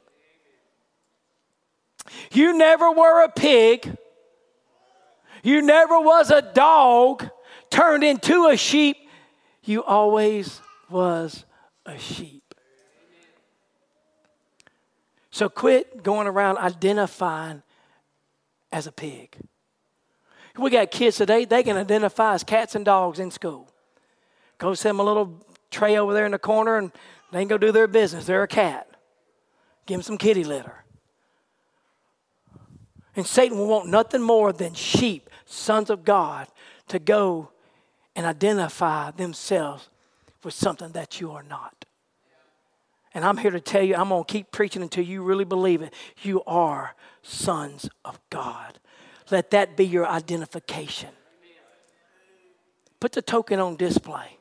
[2.33, 3.97] You never were a pig.
[5.45, 7.31] You never was a dog
[7.73, 8.97] turned into a sheep.
[9.65, 11.45] You always was
[11.87, 12.55] a sheep.
[15.31, 17.63] So quit going around identifying
[18.71, 19.37] as a pig.
[20.59, 23.71] We got kids today, they can identify as cats and dogs in school.
[24.59, 26.93] Go send them a little tray over there in the corner and
[27.33, 28.27] they can go do their business.
[28.27, 28.87] They're a cat.
[29.87, 30.85] Give them some kitty litter.
[33.17, 36.49] And Satan will want nothing more than sheep, sons of God,
[36.89, 37.51] to go
[38.15, 39.89] and identify themselves
[40.45, 41.85] with something that you are not.
[43.15, 45.83] And I'm here to tell you, I'm going to keep preaching until you really believe
[45.83, 45.93] it.
[46.23, 48.79] You are sons of God.
[49.31, 51.11] Let that be your identification.
[53.01, 54.39] Put the token on display.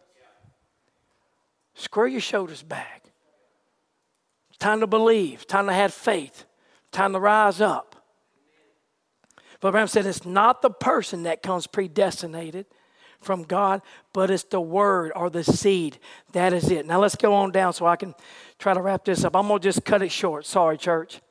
[1.74, 3.04] Square your shoulders back.
[4.60, 6.46] Time to believe, time to have faith,
[6.92, 7.96] time to rise up.
[9.60, 12.68] But Abraham said it's not the person that comes predestinated
[13.22, 13.82] from God,
[14.14, 16.00] but it's the word or the seed.
[16.34, 16.86] That is it.
[16.86, 18.14] Now let's go on down so I can
[18.60, 19.36] try to wrap this up.
[19.36, 20.46] I'm going to just cut it short.
[20.46, 21.22] Sorry, church.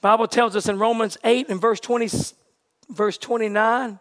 [0.00, 2.08] Bible tells us in Romans 8 and verse 20
[2.88, 4.00] verse 29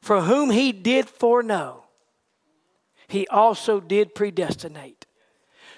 [0.00, 1.84] for whom he did foreknow
[3.08, 5.04] he also did predestinate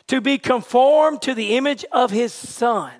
[0.06, 2.92] to be conformed to the image of his son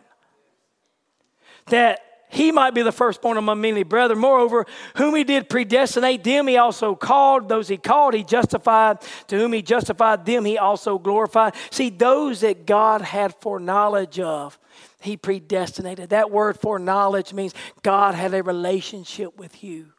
[1.66, 2.00] that
[2.30, 4.18] he might be the firstborn among many brethren.
[4.18, 4.66] Moreover,
[4.96, 7.48] whom he did predestinate, them he also called.
[7.48, 8.98] Those he called, he justified.
[9.28, 11.54] To whom he justified, them he also glorified.
[11.70, 14.58] See, those that God had foreknowledge of,
[15.00, 16.10] he predestinated.
[16.10, 19.92] That word foreknowledge means God had a relationship with you.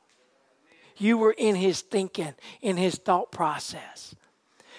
[0.97, 4.13] You were in his thinking, in his thought process.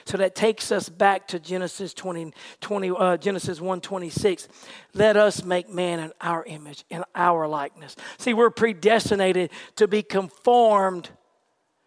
[0.04, 4.48] So that takes us back to Genesis 20, 20 uh, Genesis 1:26.
[4.94, 7.96] Let us make man in our image, in our likeness.
[8.18, 11.10] See, we're predestinated to be conformed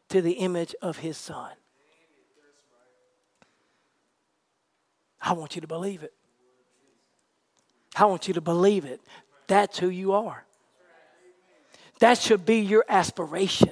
[0.10, 1.52] to the image of his son.
[5.22, 6.14] I want you to believe it.
[7.96, 9.02] I want you to believe it.
[9.48, 10.46] That's who you are.
[12.00, 13.72] That should be your aspiration.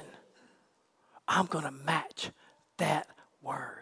[1.27, 2.31] I'm going to match
[2.77, 3.07] that
[3.41, 3.80] word.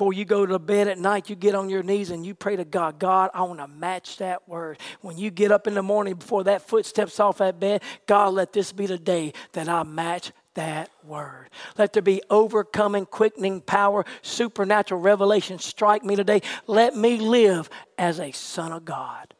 [0.00, 2.56] Before you go to bed at night, you get on your knees and you pray
[2.56, 4.78] to God, God, I want to match that word.
[5.02, 8.32] When you get up in the morning before that foot steps off that bed, God,
[8.32, 11.50] let this be the day that I match that word.
[11.76, 16.40] Let there be overcoming, quickening power, supernatural revelation strike me today.
[16.66, 19.34] Let me live as a son of God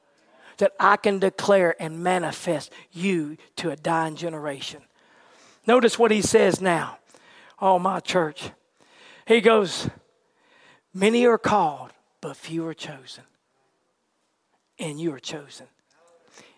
[0.59, 4.83] that I can declare and manifest you to a dying generation.
[5.67, 6.99] Notice what he says now.
[7.59, 8.51] Oh, my church.
[9.27, 9.89] He goes,
[10.93, 13.25] Many are called, but few are chosen.
[14.79, 15.67] And you are chosen.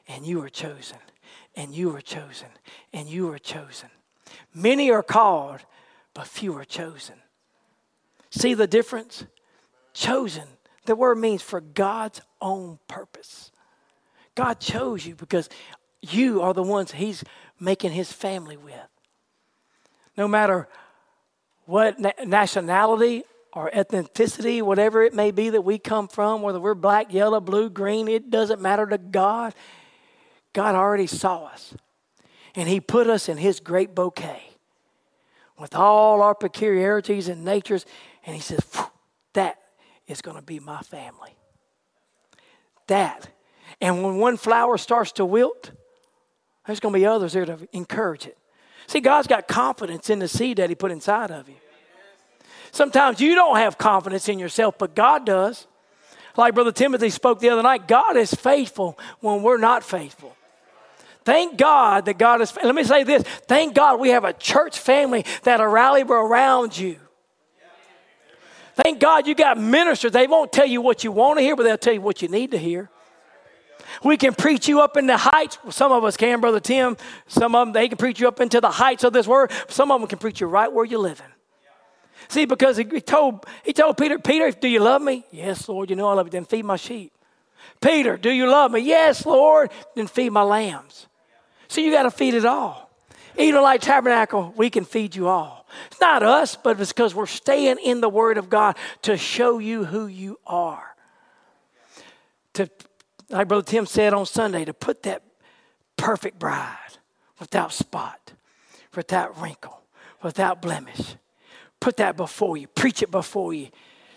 [0.09, 0.99] And you are chosen.
[1.55, 2.49] And you are chosen.
[2.93, 3.91] And you are chosen.
[4.55, 5.61] Many are called,
[6.15, 7.17] but few are chosen.
[8.31, 9.27] See the difference?
[9.93, 10.45] Chosen.
[10.87, 13.51] The word means for God's own purpose.
[14.35, 15.49] God chose you because
[16.01, 17.23] you are the ones He's
[17.61, 18.75] making His family with.
[20.17, 20.69] No matter
[21.67, 27.13] what nationality or ethnicity, whatever it may be that we come from, whether we're black,
[27.13, 29.55] yellow, blue, green, it doesn't matter to God.
[30.53, 31.75] God already saw us.
[32.55, 34.43] And He put us in His great bouquet
[35.59, 37.85] with all our peculiarities and natures.
[38.25, 38.61] And He says,
[39.35, 39.59] That
[40.07, 41.37] is going to be my family.
[42.87, 43.29] That.
[43.81, 45.73] And when one flower starts to wilt,
[46.67, 48.39] there's going to be others there to encourage it.
[48.87, 51.57] See, God's got confidence in the seed that He put inside of you.
[52.73, 55.67] Sometimes you don't have confidence in yourself, but God does.
[56.37, 60.35] Like Brother Timothy spoke the other night, God is faithful when we're not faithful.
[61.25, 62.53] Thank God that God is.
[62.63, 63.23] Let me say this.
[63.23, 66.97] Thank God we have a church family that'll rally around you.
[68.75, 70.13] Thank God you got ministers.
[70.13, 72.29] They won't tell you what you want to hear, but they'll tell you what you
[72.29, 72.89] need to hear.
[74.03, 75.59] We can preach you up in the heights.
[75.71, 76.97] Some of us can, Brother Tim.
[77.27, 79.53] Some of them, they can preach you up into the heights of this word.
[79.69, 81.27] Some of them can preach you right where you're living.
[82.33, 85.23] See, because he told, he told Peter, Peter, do you love me?
[85.31, 86.31] Yes, Lord, you know I love you.
[86.31, 87.13] Then feed my sheep.
[87.83, 88.81] Peter, do you love me?
[88.81, 89.71] Yes, Lord.
[89.95, 91.09] Then feed my lambs.
[91.69, 92.89] So you got to feed it all.
[93.37, 95.67] Even like Tabernacle, we can feed you all.
[95.91, 99.59] It's not us, but it's because we're staying in the Word of God to show
[99.59, 100.97] you who you are.
[102.55, 102.67] To,
[103.29, 105.23] like Brother Tim said on Sunday, to put that
[105.99, 106.97] perfect bride
[107.39, 108.33] without spot,
[108.97, 109.83] without wrinkle,
[110.23, 111.17] without blemish,
[111.83, 113.67] Put that before you, preach it before you.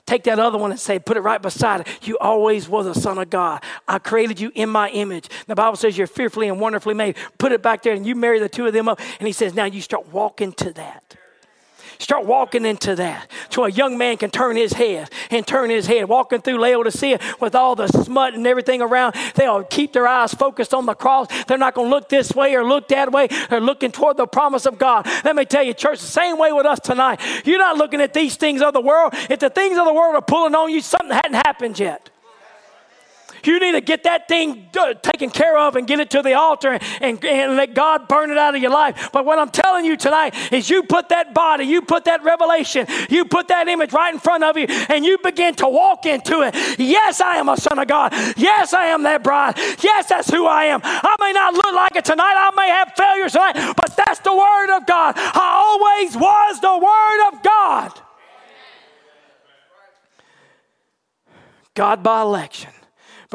[0.05, 1.87] Take that other one and say, put it right beside it.
[2.03, 3.63] You always was a son of God.
[3.87, 5.29] I created you in my image.
[5.47, 7.15] The Bible says you're fearfully and wonderfully made.
[7.39, 8.99] Put it back there and you marry the two of them up.
[9.17, 11.17] And he says, now you start walking to that.
[11.99, 13.29] Start walking into that.
[13.49, 17.19] So a young man can turn his head and turn his head, walking through Laodicea
[17.39, 19.15] with all the smut and everything around.
[19.35, 21.27] They'll keep their eyes focused on the cross.
[21.45, 23.27] They're not going to look this way or look that way.
[23.49, 25.07] They're looking toward the promise of God.
[25.23, 27.19] Let me tell you, church, the same way with us tonight.
[27.45, 29.13] You're not looking at these things of the world.
[29.29, 32.09] If the things of the world are pulling on you, something hadn't happened yet.
[33.45, 34.69] You need to get that thing
[35.01, 38.37] taken care of and get it to the altar and, and let God burn it
[38.37, 39.09] out of your life.
[39.11, 42.87] But what I'm telling you tonight is you put that body, you put that revelation,
[43.09, 46.41] you put that image right in front of you, and you begin to walk into
[46.41, 46.55] it.
[46.79, 48.13] Yes, I am a son of God.
[48.37, 49.57] Yes, I am that bride.
[49.81, 50.81] Yes, that's who I am.
[50.83, 54.35] I may not look like it tonight, I may have failures tonight, but that's the
[54.35, 55.15] word of God.
[55.17, 58.01] I always was the word of God.
[61.73, 62.71] God by election.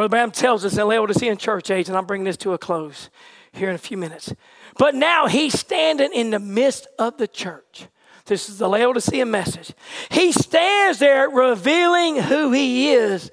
[0.00, 3.10] Brother Branham tells us in Laodicean church age, and I'm bringing this to a close
[3.52, 4.32] here in a few minutes.
[4.78, 7.86] But now he's standing in the midst of the church.
[8.24, 9.74] This is the Laodicean message.
[10.10, 13.30] He stands there revealing who he is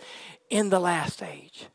[0.50, 1.68] in the last age.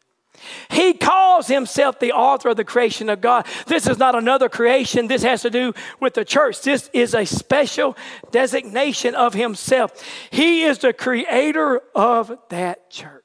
[0.68, 3.46] He calls himself the author of the creation of God.
[3.66, 5.06] This is not another creation.
[5.06, 6.60] This has to do with the church.
[6.60, 7.96] This is a special
[8.30, 10.04] designation of himself.
[10.30, 13.21] He is the creator of that church.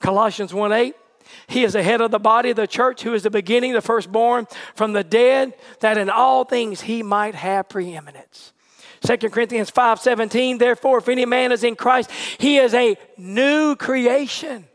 [0.00, 0.94] Colossians 1 8.
[1.46, 3.80] He is the head of the body of the church, who is the beginning, the
[3.80, 8.52] firstborn from the dead, that in all things he might have preeminence.
[9.02, 13.76] 2 Corinthians 5 17, therefore, if any man is in Christ, he is a new
[13.76, 14.66] creation.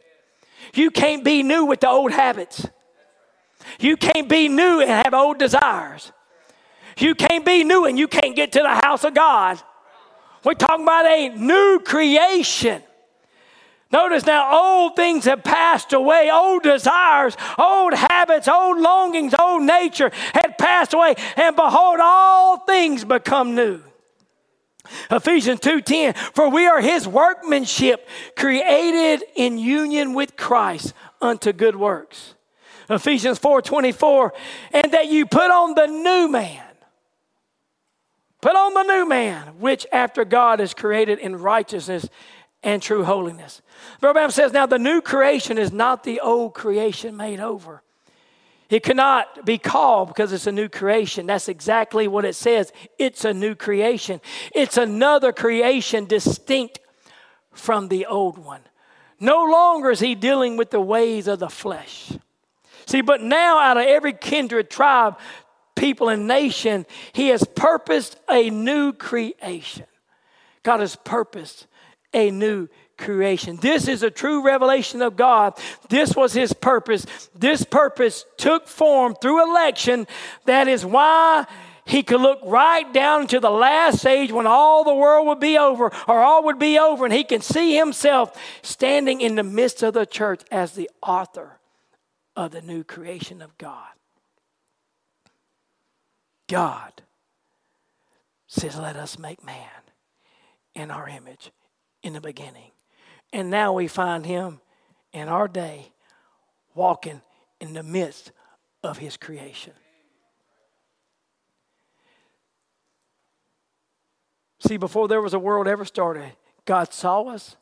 [0.74, 2.68] You can't be new with the old habits.
[3.80, 6.12] You can't be new and have old desires.
[6.98, 9.62] You can't be new and you can't get to the house of God.
[10.44, 12.82] We're talking about a new creation.
[13.96, 16.30] Notice now, old things have passed away.
[16.30, 21.16] Old desires, old habits, old longings, old nature had passed away.
[21.38, 23.82] And behold, all things become new.
[25.10, 32.34] Ephesians 2:10 For we are his workmanship created in union with Christ unto good works.
[32.90, 34.34] Ephesians 4:24
[34.74, 36.64] and that you put on the new man.
[38.42, 42.10] Put on the new man which after God is created in righteousness
[42.66, 43.62] and true holiness.
[44.02, 47.84] Brother says now the new creation is not the old creation made over.
[48.70, 51.28] It cannot be called because it's a new creation.
[51.28, 52.74] That's exactly what it says.
[52.98, 54.20] It's a new creation.
[54.54, 56.80] It's another creation distinct
[57.54, 58.62] from the old one.
[59.20, 62.12] No longer is he dealing with the ways of the flesh.
[62.88, 65.18] See, but now out of every kindred, tribe,
[65.76, 69.86] people, and nation, he has purposed a new creation.
[70.64, 71.68] God has purposed
[72.16, 73.58] a new creation.
[73.58, 75.60] This is a true revelation of God.
[75.90, 77.06] This was his purpose.
[77.36, 80.08] This purpose took form through election.
[80.46, 81.46] That is why
[81.86, 85.58] he could look right down into the last age when all the world would be
[85.58, 89.84] over or all would be over and he can see himself standing in the midst
[89.84, 91.60] of the church as the author
[92.36, 93.90] of the new creation of God.
[96.48, 97.02] God
[98.48, 99.70] says, Let us make man
[100.74, 101.52] in our image
[102.06, 102.72] in the beginning.
[103.34, 104.62] And now we find him
[105.12, 105.92] in our day
[106.76, 107.22] walking
[107.60, 108.32] in the midst
[108.84, 109.74] of his creation.
[114.60, 116.32] See, before there was a world ever started,
[116.66, 117.58] God saw us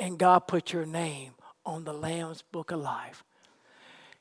[0.00, 3.22] and God put your name on the Lamb's book of life.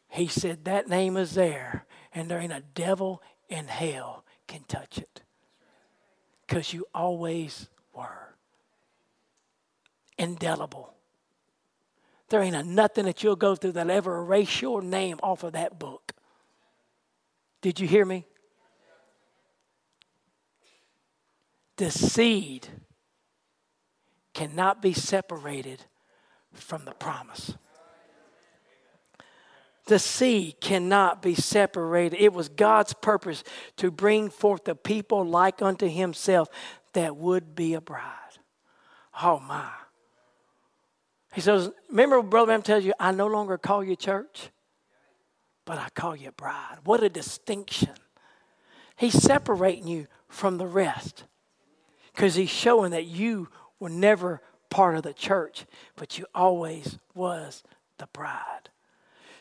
[0.09, 4.99] He said that name is there, and there ain't a devil in hell can touch
[4.99, 5.21] it.
[6.45, 8.36] Because you always were
[10.17, 10.93] indelible.
[12.29, 15.53] There ain't a nothing that you'll go through that'll ever erase your name off of
[15.53, 16.13] that book.
[17.61, 18.25] Did you hear me?
[21.77, 22.67] The seed
[24.33, 25.83] cannot be separated
[26.53, 27.53] from the promise.
[29.85, 32.19] The seed cannot be separated.
[32.19, 33.43] It was God's purpose
[33.77, 36.49] to bring forth the people like unto himself
[36.93, 38.03] that would be a bride.
[39.23, 39.69] Oh my.
[41.37, 44.49] He says, Remember, Brother Branham tells you, I no longer call you church,
[45.65, 46.79] but I call you bride.
[46.83, 47.93] What a distinction.
[48.95, 51.25] He's separating you from the rest
[52.11, 57.61] because he's showing that you were never part of the church, but you always was
[57.99, 58.71] the bride.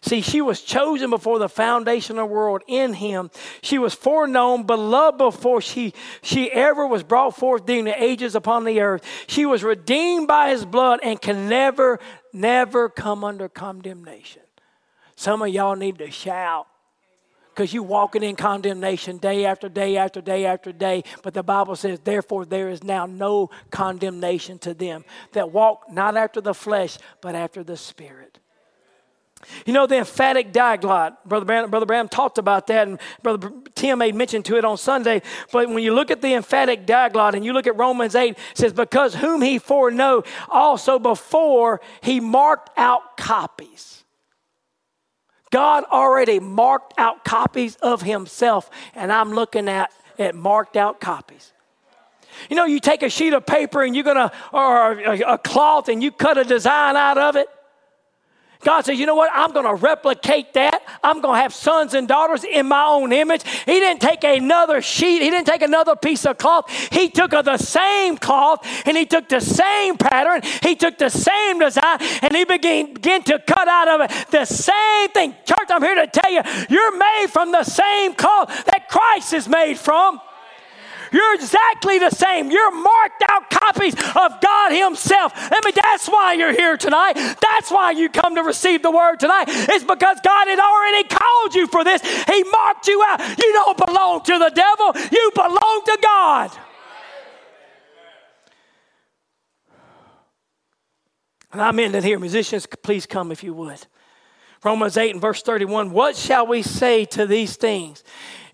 [0.06, 3.28] See, she was chosen before the foundation of the world in him.
[3.60, 8.64] She was foreknown, beloved before she, she ever was brought forth during the ages upon
[8.64, 9.02] the earth.
[9.26, 11.98] She was redeemed by his blood and can never,
[12.32, 14.42] never come under condemnation.
[15.16, 16.68] Some of y'all need to shout
[17.48, 21.02] because you're walking in condemnation day after day after day after day.
[21.24, 26.16] But the Bible says, therefore, there is now no condemnation to them that walk not
[26.16, 28.38] after the flesh, but after the Spirit.
[29.64, 33.98] You know, the Emphatic Diaglott, Brother Branham, Brother Branham talked about that, and Brother Tim
[33.98, 35.22] made mention to it on Sunday.
[35.52, 38.38] But when you look at the Emphatic Diaglott and you look at Romans 8, it
[38.54, 44.04] says, Because whom he foreknow, also before he marked out copies.
[45.50, 51.52] God already marked out copies of himself, and I'm looking at, at marked out copies.
[52.50, 55.88] You know, you take a sheet of paper and you're gonna, or a, a cloth,
[55.88, 57.48] and you cut a design out of it.
[58.60, 59.30] God says, you know what?
[59.32, 60.82] I'm going to replicate that.
[61.02, 63.42] I'm going to have sons and daughters in my own image.
[63.44, 66.70] He didn't take another sheet, He didn't take another piece of cloth.
[66.92, 71.58] He took the same cloth and He took the same pattern, He took the same
[71.58, 75.34] design, and He began, began to cut out of it the same thing.
[75.44, 79.48] Church, I'm here to tell you, you're made from the same cloth that Christ is
[79.48, 80.20] made from.
[81.12, 82.50] You're exactly the same.
[82.50, 85.32] You're marked out copies of God Himself.
[85.34, 87.14] I mean, that's why you're here tonight.
[87.14, 89.44] That's why you come to receive the word tonight.
[89.48, 92.02] It's because God had already called you for this.
[92.26, 93.20] He marked you out.
[93.38, 96.50] You don't belong to the devil, you belong to God.
[101.52, 102.18] And I'm ending here.
[102.18, 103.86] Musicians, please come if you would.
[104.62, 105.90] Romans 8 and verse 31.
[105.90, 108.04] What shall we say to these things?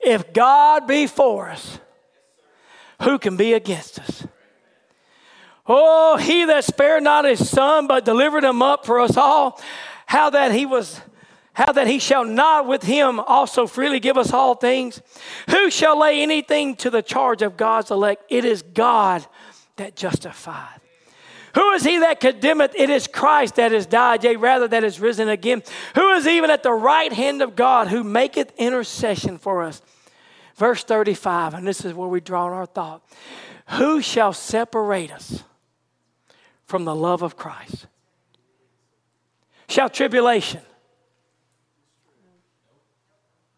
[0.01, 1.79] If God be for us,
[3.03, 4.27] who can be against us?
[5.66, 9.61] Oh, he that spared not his son, but delivered him up for us all,
[10.07, 11.01] how that he was,
[11.53, 15.01] how that he shall not with him also freely give us all things?
[15.51, 18.24] Who shall lay anything to the charge of God's elect?
[18.29, 19.24] It is God
[19.77, 20.81] that justifieth.
[21.55, 22.74] Who is he that condemneth?
[22.74, 25.62] It is Christ that is died, yea, rather that is risen again.
[25.95, 29.83] Who is even at the right hand of God who maketh intercession for us?
[30.62, 33.02] Verse 35, and this is where we draw our thought.
[33.70, 35.43] Who shall separate us
[36.66, 37.89] from the love of Christ?
[39.68, 40.60] Shall tribulation?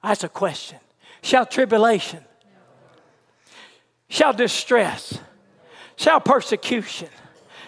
[0.02, 0.78] That's a question.
[1.20, 2.24] Shall tribulation?
[4.09, 5.18] Shall distress?
[5.97, 7.10] Shall persecution?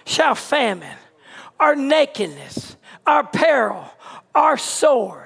[0.06, 0.96] shall famine,
[1.60, 2.76] our nakedness,
[3.06, 3.84] our peril,
[4.34, 5.25] our sword.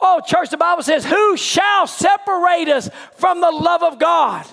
[0.00, 4.46] Oh, church, the Bible says, Who shall separate us from the love of God?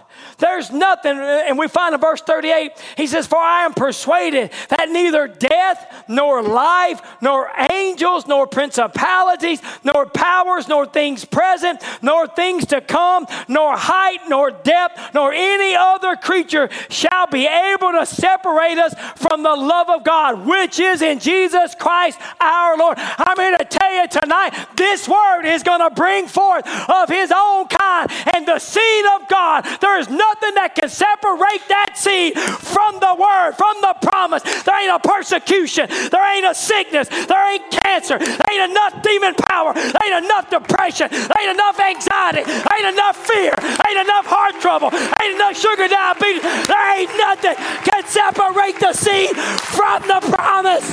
[0.44, 4.90] There's nothing, and we find in verse 38, he says, For I am persuaded that
[4.90, 12.65] neither death, nor life, nor angels, nor principalities, nor powers, nor things present, nor things
[12.65, 18.78] to come, nor height, nor depth, nor any other creature shall be able to separate
[18.78, 22.98] us from the love of God, which is in Jesus Christ our Lord.
[22.98, 27.32] I'm here to tell you tonight, this word is going to bring forth of his
[27.34, 29.65] own kind and the seed of God.
[29.80, 34.43] There is nothing that can separate that seed from the word, from the promise.
[34.64, 39.35] There ain't a persecution, there ain't a sickness, there ain't cancer, there ain't enough demon
[39.35, 44.01] power, there ain't enough depression, there ain't enough anxiety, there ain't enough fear, there ain't
[44.03, 46.43] enough heart trouble, there ain't enough sugar diabetes.
[46.68, 50.88] There ain't nothing can separate the seed from the promise.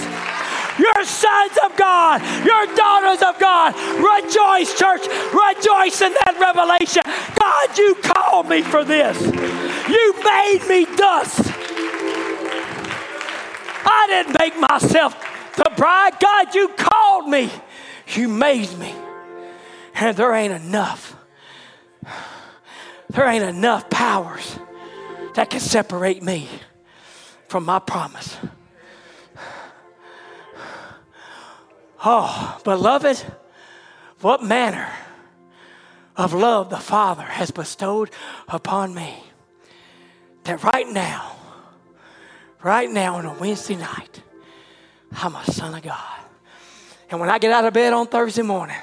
[0.81, 2.23] You're sons of God.
[2.44, 3.74] You're daughters of God.
[4.01, 5.05] Rejoice, church.
[5.28, 7.02] Rejoice in that revelation.
[7.39, 9.20] God, you called me for this.
[9.20, 11.52] You made me dust.
[13.85, 15.15] I didn't make myself
[15.57, 16.12] the bride.
[16.19, 17.51] God, you called me.
[18.15, 18.94] You made me.
[19.94, 21.15] And there ain't enough.
[23.11, 24.59] There ain't enough powers
[25.35, 26.48] that can separate me
[27.48, 28.39] from my promise.
[32.05, 33.25] Oh, beloved,
[34.21, 34.91] what manner
[36.17, 38.11] of love the Father has bestowed
[38.49, 39.23] upon me
[40.45, 41.37] that right now,
[42.63, 44.23] right now on a Wednesday night,
[45.13, 46.21] I'm a son of God.
[47.11, 48.77] And when I get out of bed on Thursday morning,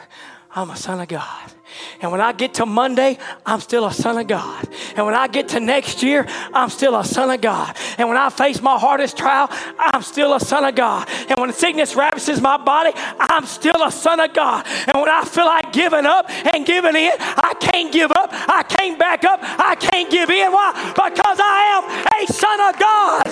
[0.52, 1.53] I'm a son of God.
[2.01, 4.67] And when I get to Monday, I'm still a son of God.
[4.95, 7.75] And when I get to next year, I'm still a son of God.
[7.97, 9.47] And when I face my hardest trial,
[9.77, 11.07] I'm still a son of God.
[11.29, 14.65] And when sickness ravages my body, I'm still a son of God.
[14.87, 18.29] And when I feel like giving up and giving in, I can't give up.
[18.31, 19.39] I can't back up.
[19.41, 20.51] I can't give in.
[20.51, 20.73] Why?
[20.89, 23.26] Because I am a son of God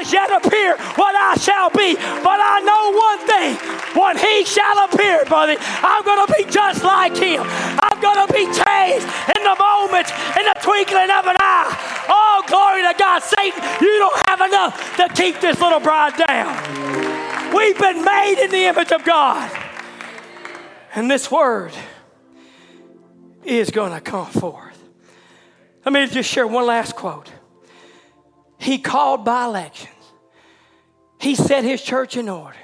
[0.00, 1.94] does yet appear what I shall be.
[1.94, 3.52] But I know one thing
[3.94, 7.44] when he shall appear, buddy, I'm going to be just like him.
[7.44, 9.06] I'm going to be changed
[9.36, 12.06] in the moment, in the twinkling of an eye.
[12.08, 13.22] Oh, glory to God.
[13.22, 17.54] Satan, you don't have enough to keep this little bride down.
[17.54, 19.50] We've been made in the image of God.
[20.94, 21.72] And this word
[23.44, 24.78] is going to come forth.
[25.84, 27.30] Let me just share one last quote.
[28.60, 29.94] He called by elections.
[31.18, 32.56] He set his church in order.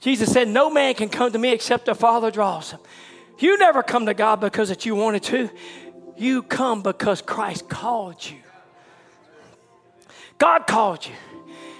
[0.00, 2.80] Jesus said, No man can come to me except the Father draws him.
[3.38, 5.50] You never come to God because that you wanted to.
[6.16, 8.38] You come because Christ called you.
[10.38, 11.14] God called you.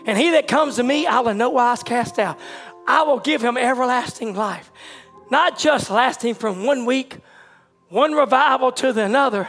[0.06, 2.38] And he that comes to me, I will no wise cast out.
[2.86, 4.72] I will give him everlasting life.
[5.30, 7.18] Not just lasting from one week,
[7.88, 9.48] one revival to the another,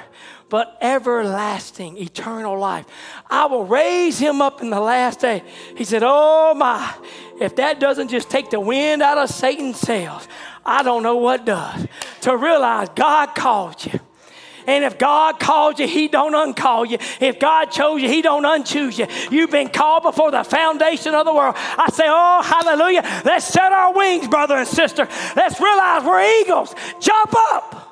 [0.51, 2.85] but everlasting, eternal life.
[3.29, 5.43] I will raise him up in the last day.
[5.77, 6.93] He said, Oh my,
[7.39, 10.27] if that doesn't just take the wind out of Satan's sails,
[10.65, 11.87] I don't know what does.
[12.23, 13.97] To realize God called you.
[14.67, 16.97] And if God called you, He don't uncall you.
[17.21, 19.07] If God chose you, He don't unchoose you.
[19.35, 21.55] You've been called before the foundation of the world.
[21.55, 23.21] I say, oh, hallelujah.
[23.23, 25.07] Let's set our wings, brother and sister.
[25.37, 26.75] Let's realize we're eagles.
[26.99, 27.90] Jump up.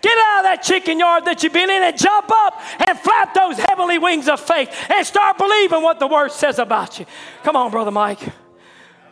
[0.00, 3.34] Get out of that chicken yard that you've been in and jump up and flap
[3.34, 7.06] those heavenly wings of faith and start believing what the word says about you.
[7.42, 8.20] Come on, Brother Mike.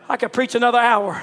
[0.07, 1.21] I could preach another hour.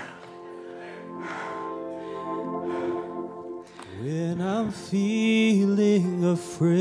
[4.01, 6.75] When I'm feeling afraid,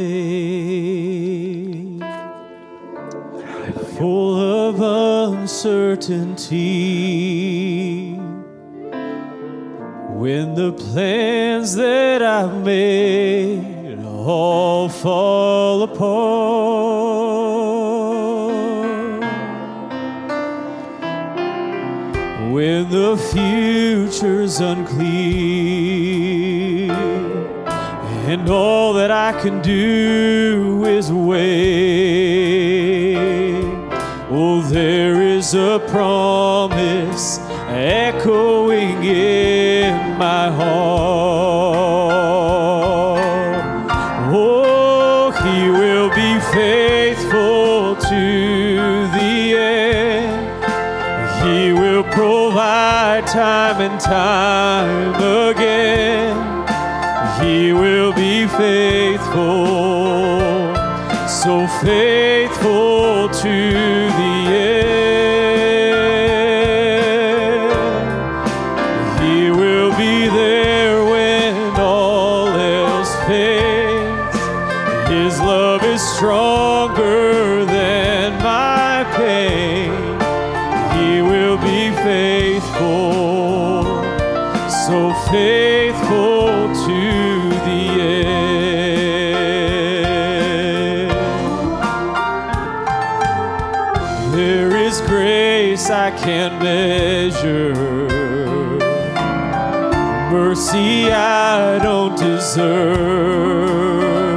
[3.97, 4.81] full of
[5.39, 8.19] uncertainty
[10.15, 16.03] when the plans that I've made all fall apart,
[22.53, 25.03] when the future's unclear,
[28.29, 32.43] and all that I can do is wait.
[34.29, 37.39] Oh, there is a promise
[37.73, 41.63] echoing in my heart.
[44.31, 50.47] Oh, He will be faithful to the end.
[51.43, 55.15] He will provide time and time
[55.49, 56.35] again.
[57.41, 59.59] He will be faithful,
[61.27, 64.02] so faithful to.
[102.43, 104.35] deserve.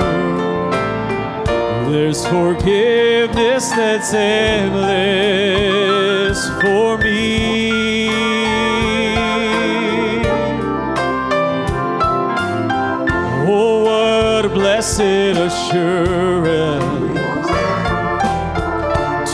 [1.90, 5.58] There's forgiveness that's endless
[6.60, 8.10] for me.
[13.48, 16.84] Oh, what a blessed assurance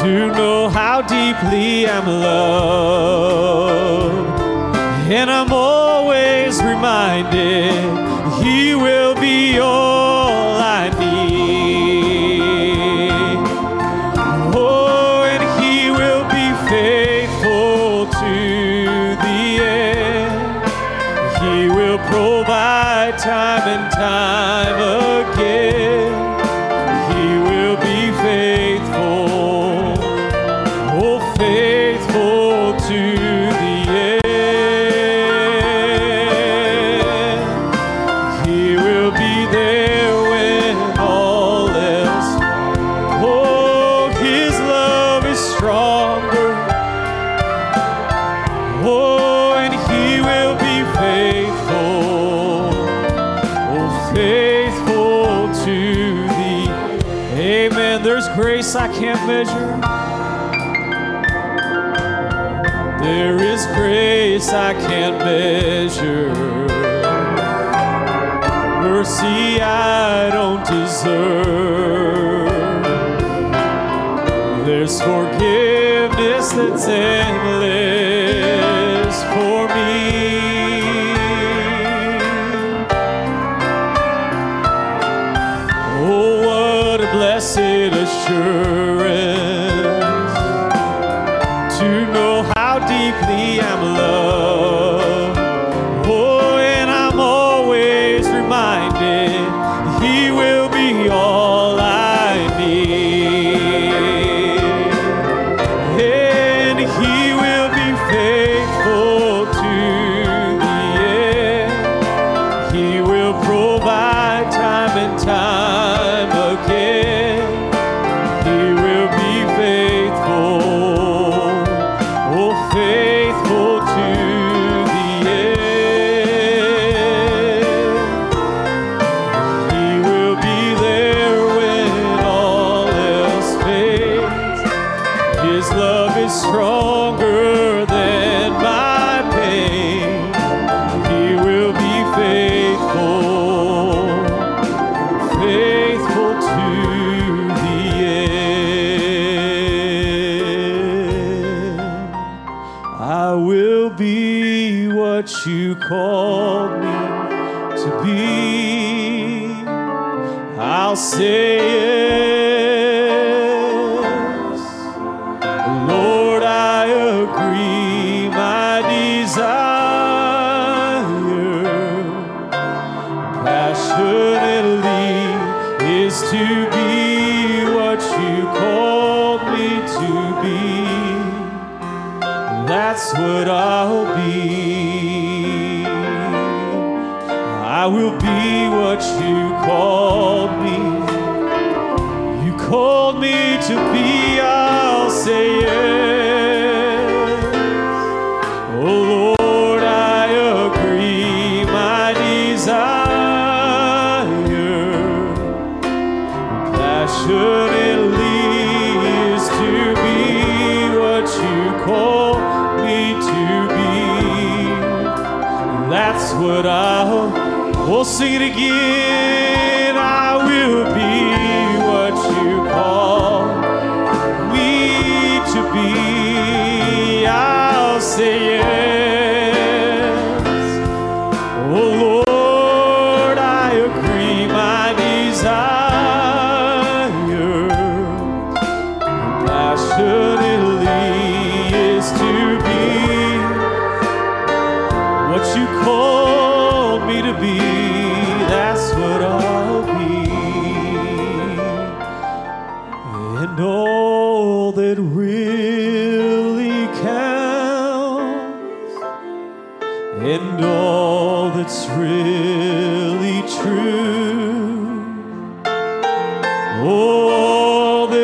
[0.00, 2.91] to know how deeply I'm loved.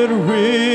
[0.06, 0.67] We.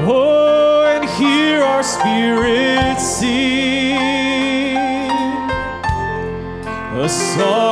[0.07, 3.97] Oh, and hear our spirits sing
[7.03, 7.64] a song.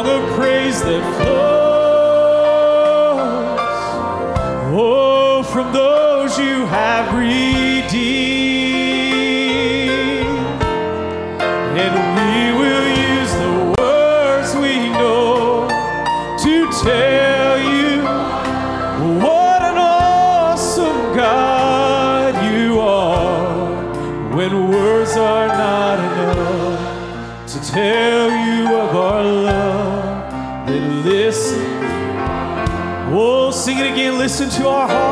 [34.33, 35.02] listen to our heart.